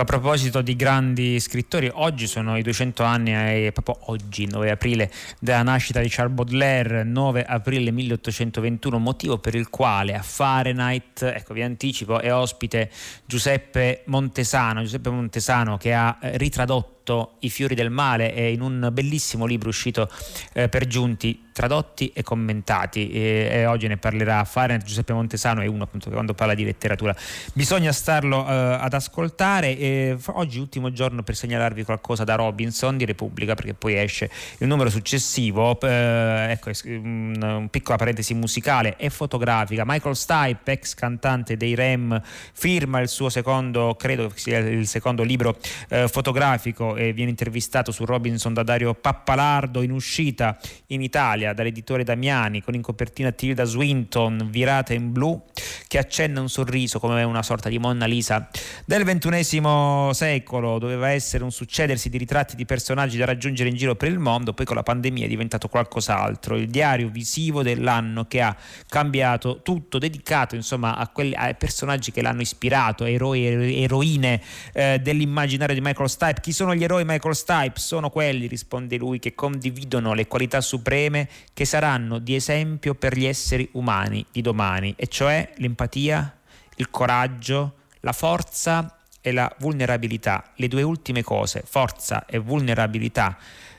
Ecco, 0.00 0.14
a 0.14 0.16
proposito 0.20 0.62
di 0.62 0.76
grandi 0.76 1.40
scrittori, 1.40 1.90
oggi 1.92 2.28
sono 2.28 2.56
i 2.56 2.62
200 2.62 3.02
anni, 3.02 3.34
eh, 3.34 3.72
proprio 3.72 3.98
oggi, 4.12 4.46
9 4.46 4.70
aprile, 4.70 5.10
della 5.40 5.64
nascita 5.64 6.00
di 6.00 6.08
Charles 6.08 6.36
Baudelaire, 6.36 7.02
9 7.02 7.44
aprile 7.44 7.90
1821, 7.90 9.00
motivo 9.00 9.38
per 9.38 9.56
il 9.56 9.68
quale 9.70 10.14
a 10.14 10.22
Fahrenheit, 10.22 11.22
ecco 11.22 11.52
vi 11.52 11.62
anticipo, 11.62 12.20
è 12.20 12.32
ospite 12.32 12.92
Giuseppe 13.24 14.02
Montesano, 14.04 14.82
Giuseppe 14.82 15.10
Montesano 15.10 15.76
che 15.78 15.92
ha 15.92 16.16
eh, 16.20 16.36
ritradotto 16.36 17.36
I 17.40 17.50
fiori 17.50 17.74
del 17.74 17.90
male 17.90 18.32
è 18.34 18.42
in 18.42 18.60
un 18.60 18.90
bellissimo 18.92 19.46
libro 19.46 19.70
uscito 19.70 20.08
eh, 20.52 20.68
per 20.68 20.86
giunti 20.86 21.47
tradotti 21.58 22.12
e 22.14 22.22
commentati. 22.22 23.10
E, 23.10 23.48
e 23.50 23.66
oggi 23.66 23.88
ne 23.88 23.96
parlerà 23.96 24.44
Fahrenheit 24.44 24.86
Giuseppe 24.86 25.12
Montesano 25.12 25.60
è 25.60 25.66
uno 25.66 25.82
appunto 25.82 26.06
che 26.06 26.14
quando 26.14 26.32
parla 26.32 26.54
di 26.54 26.62
letteratura 26.62 27.12
bisogna 27.52 27.90
starlo 27.90 28.46
eh, 28.46 28.52
ad 28.52 28.94
ascoltare. 28.94 29.76
E 29.76 30.16
oggi 30.26 30.60
ultimo 30.60 30.92
giorno 30.92 31.24
per 31.24 31.34
segnalarvi 31.34 31.82
qualcosa 31.82 32.22
da 32.22 32.36
Robinson 32.36 32.96
di 32.96 33.04
Repubblica 33.04 33.56
perché 33.56 33.74
poi 33.74 33.98
esce 33.98 34.30
il 34.58 34.68
numero 34.68 34.88
successivo 34.88 35.80
eh, 35.80 36.46
ecco 36.50 36.70
una 36.84 37.66
piccola 37.68 37.96
parentesi 37.96 38.34
musicale 38.34 38.96
e 38.96 39.10
fotografica. 39.10 39.82
Michael 39.84 40.14
Stipe 40.14 40.70
ex 40.70 40.94
cantante 40.94 41.56
dei 41.56 41.74
Rem 41.74 42.22
firma 42.52 43.00
il 43.00 43.08
suo 43.08 43.30
secondo 43.30 43.96
credo 43.98 44.30
sia 44.32 44.58
il 44.58 44.86
secondo 44.86 45.24
libro 45.24 45.58
eh, 45.88 46.06
fotografico 46.06 46.94
e 46.94 47.12
viene 47.12 47.30
intervistato 47.30 47.90
su 47.90 48.04
Robinson 48.04 48.54
da 48.54 48.62
Dario 48.62 48.94
Pappalardo 48.94 49.82
in 49.82 49.90
uscita 49.90 50.56
in 50.88 51.02
Italia 51.02 51.46
Italia 51.48 51.52
dall'editore 51.52 52.04
Damiani 52.04 52.62
con 52.62 52.74
in 52.74 52.82
copertina 52.82 53.30
Tilda 53.30 53.64
Swinton 53.64 54.48
virata 54.50 54.92
in 54.92 55.12
blu 55.12 55.40
che 55.86 55.98
accenna 55.98 56.40
un 56.40 56.48
sorriso 56.48 56.98
come 56.98 57.22
una 57.22 57.42
sorta 57.42 57.68
di 57.68 57.78
Monna 57.78 58.06
Lisa 58.06 58.48
del 58.84 59.04
ventunesimo 59.04 60.12
secolo 60.12 60.78
doveva 60.78 61.10
essere 61.10 61.44
un 61.44 61.50
succedersi 61.50 62.08
di 62.08 62.18
ritratti 62.18 62.56
di 62.56 62.64
personaggi 62.64 63.16
da 63.16 63.24
raggiungere 63.24 63.68
in 63.68 63.76
giro 63.76 63.94
per 63.94 64.08
il 64.08 64.18
mondo 64.18 64.52
poi 64.52 64.66
con 64.66 64.76
la 64.76 64.82
pandemia 64.82 65.24
è 65.24 65.28
diventato 65.28 65.68
qualcos'altro 65.68 66.56
il 66.56 66.68
diario 66.68 67.08
visivo 67.08 67.62
dell'anno 67.62 68.26
che 68.26 68.40
ha 68.40 68.56
cambiato 68.88 69.60
tutto 69.62 69.98
dedicato 69.98 70.54
insomma 70.54 70.96
a 70.96 71.08
quelli, 71.08 71.34
ai 71.34 71.54
personaggi 71.54 72.12
che 72.12 72.22
l'hanno 72.22 72.42
ispirato 72.42 73.04
eroi 73.04 73.46
e 73.46 73.82
eroine 73.82 74.40
eh, 74.72 75.00
dell'immaginario 75.02 75.74
di 75.74 75.80
Michael 75.80 76.08
Stipe 76.08 76.40
chi 76.40 76.52
sono 76.52 76.74
gli 76.74 76.84
eroi 76.84 77.04
Michael 77.04 77.34
Stipe? 77.34 77.78
sono 77.78 78.10
quelli 78.10 78.46
risponde 78.46 78.96
lui 78.96 79.18
che 79.18 79.34
condividono 79.34 80.14
le 80.14 80.26
qualità 80.26 80.60
supreme 80.60 81.28
che 81.52 81.64
saranno 81.64 82.18
di 82.18 82.34
esempio 82.34 82.94
per 82.94 83.16
gli 83.16 83.24
esseri 83.24 83.68
umani 83.72 84.24
di 84.30 84.40
domani, 84.40 84.94
e 84.96 85.06
cioè 85.06 85.52
l'empatia, 85.56 86.38
il 86.76 86.90
coraggio, 86.90 87.74
la 88.00 88.12
forza 88.12 88.98
e 89.20 89.32
la 89.32 89.52
vulnerabilità. 89.58 90.52
Le 90.56 90.68
due 90.68 90.82
ultime 90.82 91.22
cose, 91.22 91.62
forza 91.64 92.26
e 92.26 92.38
vulnerabilità, 92.38 93.36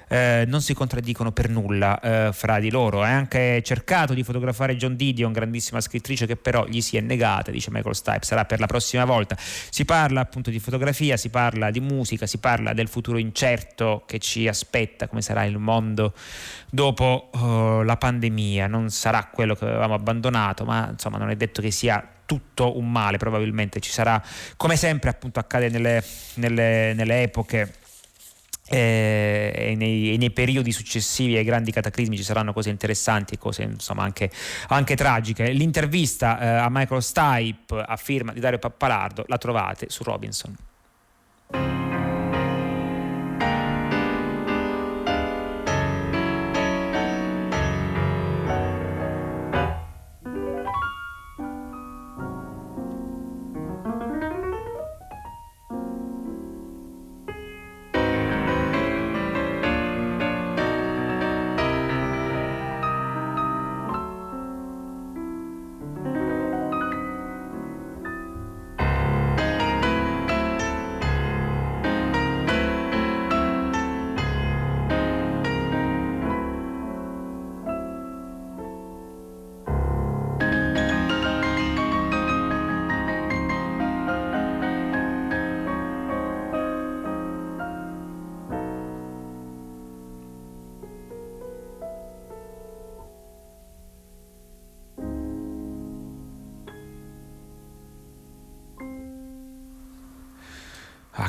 eh, 0.09 0.43
non 0.47 0.61
si 0.61 0.73
contraddicono 0.73 1.31
per 1.31 1.49
nulla 1.49 1.99
eh, 1.99 2.33
fra 2.33 2.59
di 2.59 2.69
loro. 2.69 3.03
Ha 3.03 3.07
anche 3.09 3.61
cercato 3.63 4.13
di 4.13 4.23
fotografare 4.23 4.75
John 4.75 4.95
Didion, 4.95 5.31
grandissima 5.31 5.79
scrittrice, 5.79 6.25
che 6.25 6.35
però 6.35 6.65
gli 6.65 6.81
si 6.81 6.97
è 6.97 7.01
negata, 7.01 7.51
dice 7.51 7.69
Michael 7.71 7.95
Stipe, 7.95 8.25
sarà 8.25 8.45
per 8.45 8.59
la 8.59 8.65
prossima 8.65 9.05
volta. 9.05 9.37
Si 9.37 9.85
parla 9.85 10.21
appunto 10.21 10.49
di 10.49 10.59
fotografia, 10.59 11.15
si 11.15 11.29
parla 11.29 11.69
di 11.69 11.79
musica, 11.79 12.25
si 12.25 12.39
parla 12.39 12.73
del 12.73 12.87
futuro 12.87 13.17
incerto 13.17 14.03
che 14.05 14.19
ci 14.19 14.47
aspetta, 14.47 15.07
come 15.07 15.21
sarà 15.21 15.43
il 15.45 15.57
mondo 15.59 16.13
dopo 16.69 17.29
uh, 17.33 17.83
la 17.83 17.97
pandemia. 17.97 18.67
Non 18.67 18.89
sarà 18.89 19.29
quello 19.31 19.53
che 19.53 19.65
avevamo 19.65 19.93
abbandonato, 19.93 20.65
ma 20.65 20.89
insomma 20.91 21.17
non 21.17 21.29
è 21.29 21.35
detto 21.35 21.61
che 21.61 21.71
sia 21.71 22.03
tutto 22.25 22.77
un 22.77 22.91
male, 22.91 23.17
probabilmente 23.17 23.79
ci 23.79 23.91
sarà, 23.91 24.21
come 24.55 24.75
sempre 24.75 25.09
appunto 25.09 25.39
accade 25.39 25.69
nelle, 25.69 26.03
nelle, 26.35 26.93
nelle 26.93 27.23
epoche 27.23 27.73
e, 28.69 29.73
nei, 29.75 30.13
e, 30.13 30.17
nei, 30.17 30.31
periodi 30.31 30.71
successivi 30.71 31.35
ai 31.35 31.43
grandi 31.43 31.71
cataclismi 31.71 32.15
ci 32.15 32.23
saranno 32.23 32.53
cose 32.53 32.69
interessanti 32.69 33.33
e 33.33 33.37
cose 33.37 33.63
insomma 33.63 34.03
anche, 34.03 34.29
anche 34.67 34.95
tragiche. 34.95 35.51
L'intervista 35.51 36.39
eh, 36.39 36.47
a 36.47 36.67
Michael 36.69 37.01
Stipe 37.01 37.83
a 37.85 37.95
firma 37.95 38.31
di 38.31 38.39
Dario 38.39 38.59
Pappalardo 38.59 39.25
la 39.27 39.37
trovate 39.37 39.89
su 39.89 40.03
Robinson. 40.03 40.55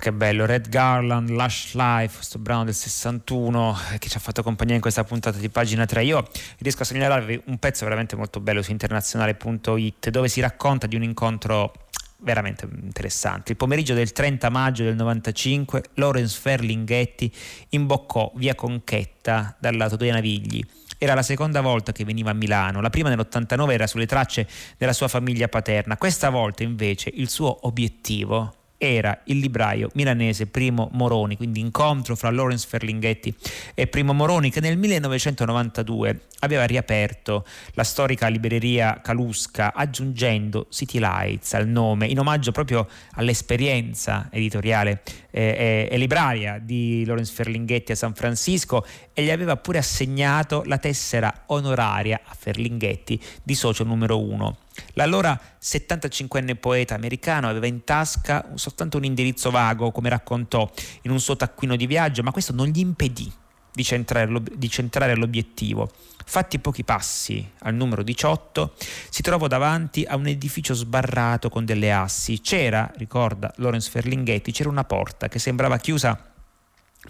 Che 0.01 0.13
bello, 0.13 0.47
Red 0.47 0.69
Garland, 0.69 1.29
Lush 1.29 1.75
Life, 1.75 2.17
questo 2.17 2.41
brano 2.41 2.65
del 2.65 2.75
61 2.75 3.77
eh, 3.93 3.99
che 3.99 4.09
ci 4.09 4.17
ha 4.17 4.21
fatto 4.21 4.43
compagnia 4.43 4.75
in 4.75 4.81
questa 4.81 5.05
puntata 5.05 5.39
di 5.39 5.49
pagina 5.49 5.87
3. 5.87 6.03
Io 6.03 6.27
riesco 6.59 6.83
a 6.83 6.85
segnalarvi 6.85 7.43
un 7.47 7.59
pezzo 7.59 7.85
veramente 7.85 8.17
molto 8.17 8.41
bello 8.41 8.63
su 8.63 8.73
internazionale.it 8.73 10.09
dove 10.11 10.29
si 10.29 10.41
racconta 10.41 10.89
di 10.89 10.97
un 10.97 11.05
incontro 11.05 11.73
veramente 12.17 12.67
interessante. 12.83 13.53
Il 13.53 13.59
pomeriggio 13.59 13.95
del 13.95 14.11
30 14.11 14.51
maggio 14.51 14.83
del 14.83 14.97
95 14.97 15.85
Lawrence 15.95 16.39
Ferlinghetti 16.41 17.33
imboccò 17.69 18.33
via 18.35 18.55
Conchetta 18.55 19.55
dal 19.61 19.77
lato 19.77 19.97
dei 19.97 20.11
Navigli. 20.11 20.65
Era 20.99 21.15
la 21.15 21.23
seconda 21.23 21.61
volta 21.61 21.93
che 21.93 22.05
veniva 22.05 22.31
a 22.31 22.35
Milano, 22.35 22.81
la 22.81 22.91
prima 22.91 23.09
nell'89 23.09 23.71
era 23.71 23.87
sulle 23.87 24.07
tracce 24.07 24.49
della 24.77 24.93
sua 24.93 25.09
famiglia 25.09 25.49
paterna, 25.49 25.97
questa 25.97 26.29
volta 26.29 26.63
invece 26.63 27.11
il 27.15 27.29
suo 27.31 27.67
obiettivo 27.67 28.57
era 28.83 29.21
il 29.25 29.37
libraio 29.37 29.91
milanese 29.93 30.47
Primo 30.47 30.89
Moroni, 30.93 31.37
quindi 31.37 31.61
incontro 31.61 32.17
fra 32.17 32.31
Lawrence 32.31 32.67
Ferlinghetti 32.67 33.35
e 33.75 33.87
Primo 33.87 34.15
Moroni 34.15 34.51
che 34.51 34.61
nel 34.61 34.79
1992 34.79 36.21
aveva 36.39 36.65
riaperto 36.65 37.45
la 37.73 37.85
storica 37.85 38.29
libreria 38.29 39.03
Calusca 39.03 39.75
aggiungendo 39.75 40.67
City 40.71 40.99
Lights 40.99 41.53
al 41.53 41.69
nome 41.69 42.07
in 42.07 42.19
omaggio 42.19 42.53
proprio 42.53 42.89
all'esperienza 43.17 44.29
editoriale 44.31 45.03
eh, 45.31 45.87
e 45.91 45.99
libraria 45.99 46.59
di 46.59 47.05
Lawrence 47.05 47.35
Ferlinghetti 47.35 47.93
a 47.93 47.97
San 47.97 48.15
Francisco 48.15 48.87
e 49.13 49.23
gli 49.23 49.31
aveva 49.31 49.59
pure 49.59 49.77
assegnato 49.77 50.63
la 50.65 50.79
tessera 50.79 51.43
onoraria 51.49 52.23
a 52.25 52.35
Ferlinghetti 52.35 53.21
di 53.43 53.55
socio 53.55 53.85
numero 53.85 54.19
uno. 54.19 54.57
L'allora 54.95 55.39
75enne 55.61 56.57
poeta 56.57 56.95
americano 56.95 57.49
aveva 57.49 57.67
in 57.67 57.85
tasca 57.85 58.51
soltanto 58.55 58.97
un 58.97 59.05
indirizzo 59.05 59.51
vago, 59.51 59.91
come 59.93 60.09
raccontò 60.09 60.71
in 61.03 61.11
un 61.11 61.21
suo 61.21 61.37
taccuino 61.37 61.77
di 61.77 61.87
viaggio, 61.87 62.23
ma 62.23 62.33
questo 62.33 62.53
non 62.53 62.69
gli 62.69 62.81
impedì 62.81 63.33
di 63.73 63.85
centrare, 63.85 64.43
di 64.55 64.69
centrare 64.69 65.15
l'obiettivo. 65.15 65.91
Fatti 66.25 66.59
pochi 66.59 66.85
passi 66.85 67.49
al 67.61 67.75
numero 67.75 68.03
18, 68.03 68.75
si 69.09 69.23
trovò 69.23 69.47
davanti 69.47 70.05
a 70.07 70.17
un 70.17 70.27
edificio 70.27 70.75
sbarrato 70.75 71.49
con 71.49 71.65
delle 71.65 71.93
assi. 71.93 72.41
C'era, 72.41 72.91
ricorda 72.97 73.53
Lorenz 73.57 73.89
Ferlinghetti, 73.89 74.53
c'era 74.53 74.69
una 74.69 74.85
porta 74.85 75.29
che 75.29 75.39
sembrava 75.39 75.79
chiusa 75.79 76.31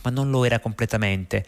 ma 0.02 0.10
non 0.10 0.30
lo 0.30 0.44
era 0.44 0.60
completamente. 0.60 1.44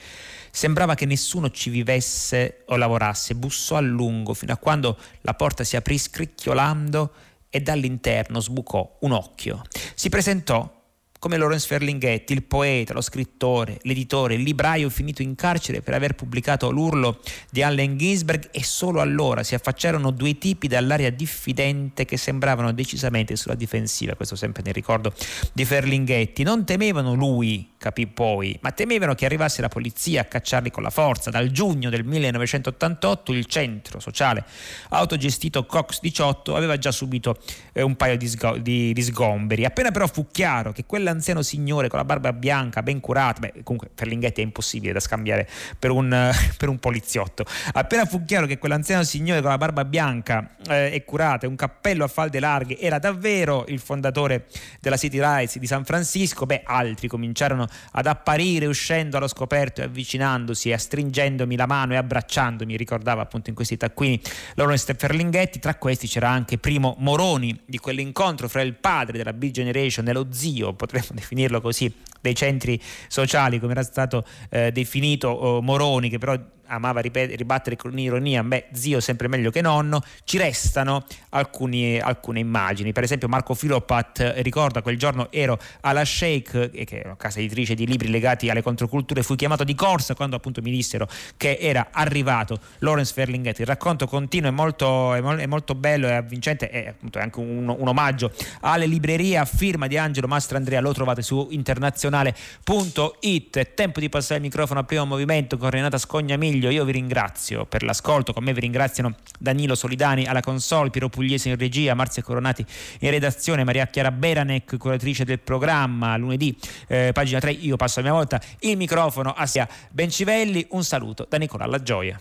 Sembrava 0.55 0.95
che 0.95 1.07
nessuno 1.07 1.51
ci 1.51 1.71
vivesse 1.71 2.65
o 2.67 2.77
lavorasse, 2.77 3.35
bussò 3.35 3.77
a 3.77 3.81
lungo 3.81 4.35
fino 4.35 4.53
a 4.53 4.59
quando 4.59 4.99
la 5.23 5.33
porta 5.33 5.65
si 5.65 5.77
aprì 5.77 5.97
scricchiolando 5.97 7.13
e 7.49 7.61
dall'interno 7.61 8.39
sbucò 8.39 8.99
un 9.01 9.13
occhio. 9.13 9.63
Si 9.95 10.11
presentò 10.11 10.82
come 11.23 11.37
Lorenz 11.37 11.67
Ferlinghetti, 11.67 12.33
il 12.33 12.43
poeta, 12.43 12.95
lo 12.95 13.01
scrittore, 13.01 13.79
l'editore, 13.83 14.35
il 14.35 14.43
libraio 14.43 14.91
finito 14.91 15.23
in 15.23 15.37
carcere 15.37 15.81
per 15.81 15.95
aver 15.95 16.17
pubblicato 16.17 16.69
l'urlo 16.73 17.21
di 17.49 17.63
Allen 17.63 17.97
Ginsberg 17.97 18.49
e 18.51 18.65
solo 18.65 19.01
allora 19.01 19.45
si 19.45 19.55
affacciarono 19.55 20.11
due 20.11 20.37
tipi 20.37 20.67
dall'aria 20.67 21.13
diffidente 21.13 22.07
che 22.07 22.17
sembravano 22.17 22.73
decisamente 22.73 23.37
sulla 23.37 23.55
difensiva, 23.55 24.17
questo 24.17 24.35
sempre 24.35 24.65
nel 24.65 24.75
ricordo 24.75 25.15
di 25.53 25.65
Ferlinghetti. 25.65 26.43
Non 26.43 26.65
temevano 26.65 27.15
lui, 27.15 27.71
capì 27.79 28.09
poi, 28.09 28.59
ma 28.61 28.73
temevano 28.73 29.15
che 29.15 29.25
arrivasse 29.25 29.61
la 29.61 29.69
polizia 29.69 30.23
a 30.23 30.25
cacciarli 30.25 30.73
con 30.73 30.83
la 30.83 30.91
forza. 30.91 31.31
Dal 31.31 31.53
giugno 31.53 31.89
del 31.89 32.03
1988 32.03 33.33
il 33.33 33.47
centro 33.47 34.01
sociale 34.01 34.45
autogestito 34.89 35.67
Cox 35.67 36.01
18 36.01 36.57
aveva 36.57 36.77
già 36.79 36.91
subito 36.91 37.39
eh, 37.73 37.83
un 37.83 37.95
paio 37.95 38.17
di, 38.17 38.27
sgo- 38.27 38.57
di, 38.57 38.93
di 38.93 39.03
sgomberi. 39.03 39.65
Appena 39.65 39.93
però 39.93 40.09
fu 40.09 40.27
chiaro 40.29 40.73
che 40.73 40.85
quella 40.85 41.11
l'anziano 41.13 41.43
signore 41.43 41.89
con 41.89 41.99
la 41.99 42.05
barba 42.05 42.33
bianca, 42.33 42.83
ben 42.83 43.01
curata, 43.01 43.41
beh, 43.41 43.63
comunque 43.63 43.91
Ferlinghetti 43.95 44.41
è 44.41 44.45
impossibile 44.45 44.93
da 44.93 45.01
scambiare 45.01 45.49
per 45.79 45.91
un, 45.91 46.33
per 46.57 46.69
un 46.69 46.79
poliziotto. 46.79 47.45
Appena 47.73 48.05
fu 48.07 48.25
chiaro 48.25 48.47
che 48.47 48.59
quell'anziano 48.59 49.05
signore 49.05 49.41
con 49.41 49.51
la 49.51 49.59
barba 49.59 49.85
bianca 49.85 50.57
eh, 50.69 50.91
e 50.93 51.05
curata 51.05 51.47
e 51.47 51.49
un 51.49 51.57
cappello 51.57 52.05
a 52.05 52.09
falde 52.09 52.41
larghe 52.41 52.79
era 52.79 52.99
davvero 52.99 53.65
il 53.69 53.79
fondatore 53.79 54.47
della 54.81 54.97
City 54.97 55.19
Rights 55.19 55.59
di 55.59 55.67
San 55.67 55.85
Francisco, 55.85 56.47
beh, 56.47 56.63
altri 56.65 57.09
cominciarono 57.09 57.67
ad 57.93 58.07
apparire 58.07 58.67
uscendo 58.67 59.17
allo 59.17 59.29
scoperto 59.29 59.81
e 59.81 59.85
avvicinandosi 59.85 60.71
e 60.71 60.79
stringendomi 60.79 61.57
la 61.57 61.67
mano 61.67 61.93
e 61.93 61.97
abbracciandomi, 61.97 62.77
ricordava 62.77 63.23
appunto 63.23 63.51
in 63.51 63.55
questi 63.55 63.77
taccuini 63.77 64.21
Lawrence 64.55 64.95
Ferlinghetti, 64.95 65.59
tra 65.59 65.75
questi 65.75 66.07
c'era 66.07 66.29
anche 66.29 66.59
Primo 66.59 66.97
Moroni 66.99 67.59
di 67.65 67.79
quell'incontro 67.79 68.49
fra 68.49 68.63
il 68.63 68.75
padre 68.75 69.19
della 69.19 69.33
Big 69.33 69.53
Generation 69.53 70.09
e 70.09 70.13
lo 70.13 70.27
zio, 70.31 70.73
potremmo 70.73 71.02
definirlo 71.13 71.61
così, 71.61 71.93
dei 72.21 72.35
centri 72.35 72.81
sociali, 73.09 73.59
come 73.59 73.73
era 73.73 73.83
stato 73.83 74.25
eh, 74.51 74.73
definito 74.73 75.29
oh, 75.29 75.63
Moroni, 75.63 76.09
che 76.09 76.19
però 76.19 76.37
amava 76.73 77.01
ripetere, 77.01 77.37
ribattere 77.37 77.77
con 77.77 77.97
ironia, 77.99 78.43
beh, 78.43 78.69
zio 78.73 79.01
sempre 79.01 79.29
meglio 79.29 79.51
che 79.51 79.61
nonno, 79.61 80.03
ci 80.25 80.39
restano 80.39 81.05
alcuni, 81.31 81.99
alcune 81.99 82.41
immagini. 82.41 82.93
Per 82.93 83.03
esempio 83.03 83.29
Marco 83.29 83.55
Filopat 83.55 84.35
ricorda 84.39 84.83
quel 84.83 84.99
giorno 84.99 85.31
ero 85.31 85.59
alla 85.81 86.05
Shake, 86.05 86.71
che 86.71 87.03
è 87.03 87.05
una 87.05 87.17
casa 87.17 87.39
editrice 87.39 87.75
di 87.75 87.87
libri 87.87 88.09
legati 88.09 88.49
alle 88.49 88.63
controculture, 88.63 89.23
fui 89.23 89.37
chiamato 89.37 89.65
di 89.65 89.75
corsa 89.75 90.15
quando 90.15 90.37
appunto 90.37 90.63
mi 90.63 90.71
dissero 90.71 91.07
che 91.37 91.59
era 91.61 91.89
arrivato 91.91 92.59
Lawrence 92.79 93.13
Ferlinghetti. 93.13 93.61
Il 93.61 93.67
racconto 93.67 94.07
continuo 94.07 94.49
è 94.49 94.53
molto, 94.53 95.15
è 95.15 95.47
molto 95.47 95.75
bello 95.75 96.09
e 96.09 96.13
avvincente, 96.13 96.71
è 96.71 96.89
appunto 96.89 97.19
anche 97.19 97.39
un, 97.39 97.69
un, 97.69 97.89
omaggio 97.89 98.33
alle 98.61 98.87
librerie 98.87 99.37
a 99.37 99.45
firma 99.45 99.87
di 99.87 99.99
Angelo 99.99 100.27
Mastrandrea, 100.27 100.81
lo 100.81 100.93
trovate 100.93 101.23
su 101.23 101.49
internazionale.it. 101.51 103.59
È 103.59 103.75
tempo 103.75 104.01
di 104.01 104.09
passare 104.09 104.37
il 104.37 104.43
microfono 104.43 104.81
al 104.81 104.87
primo 104.87 105.05
movimento 105.05 105.59
con 105.59 105.71
Renata 105.71 105.99
Scognamiglio 105.99 106.62
Consiglio. 106.63 106.71
Io 106.71 106.85
vi 106.85 106.93
ringrazio 106.93 107.67
per 107.67 107.83
l'ascolto, 107.83 108.33
con 108.33 108.45
me 108.45 108.53
vi 108.53 108.61
ringraziano 108.61 109.15
Danilo 109.39 109.75
Solidani 109.75 110.27
alla 110.27 110.41
console, 110.41 110.91
Piero 110.91 111.09
Pugliese 111.09 111.49
in 111.49 111.57
regia, 111.57 111.95
Marzia 111.95 112.23
Coronati 112.23 112.65
in 113.01 113.11
redazione, 113.11 113.65
Maria 113.65 113.87
Chiara 113.87 114.13
Beranec, 114.13 114.77
curatrice 114.77 115.25
del 115.25 115.41
programma, 115.41 116.17
lunedì, 116.17 116.57
eh, 116.87 117.11
pagina 117.13 117.41
3, 117.41 117.51
io 117.53 117.77
passo 117.77 118.01
a 118.01 118.03
mia 118.03 118.13
volta 118.13 118.41
il 118.61 118.77
microfono 118.77 119.33
a 119.33 119.47
Sia 119.47 119.69
Bencivelli, 119.91 120.67
un 120.71 120.85
saluto 120.85 121.27
da 121.29 121.39
Nicola 121.39 121.67
La 121.67 121.83
Gioia. 121.83 122.21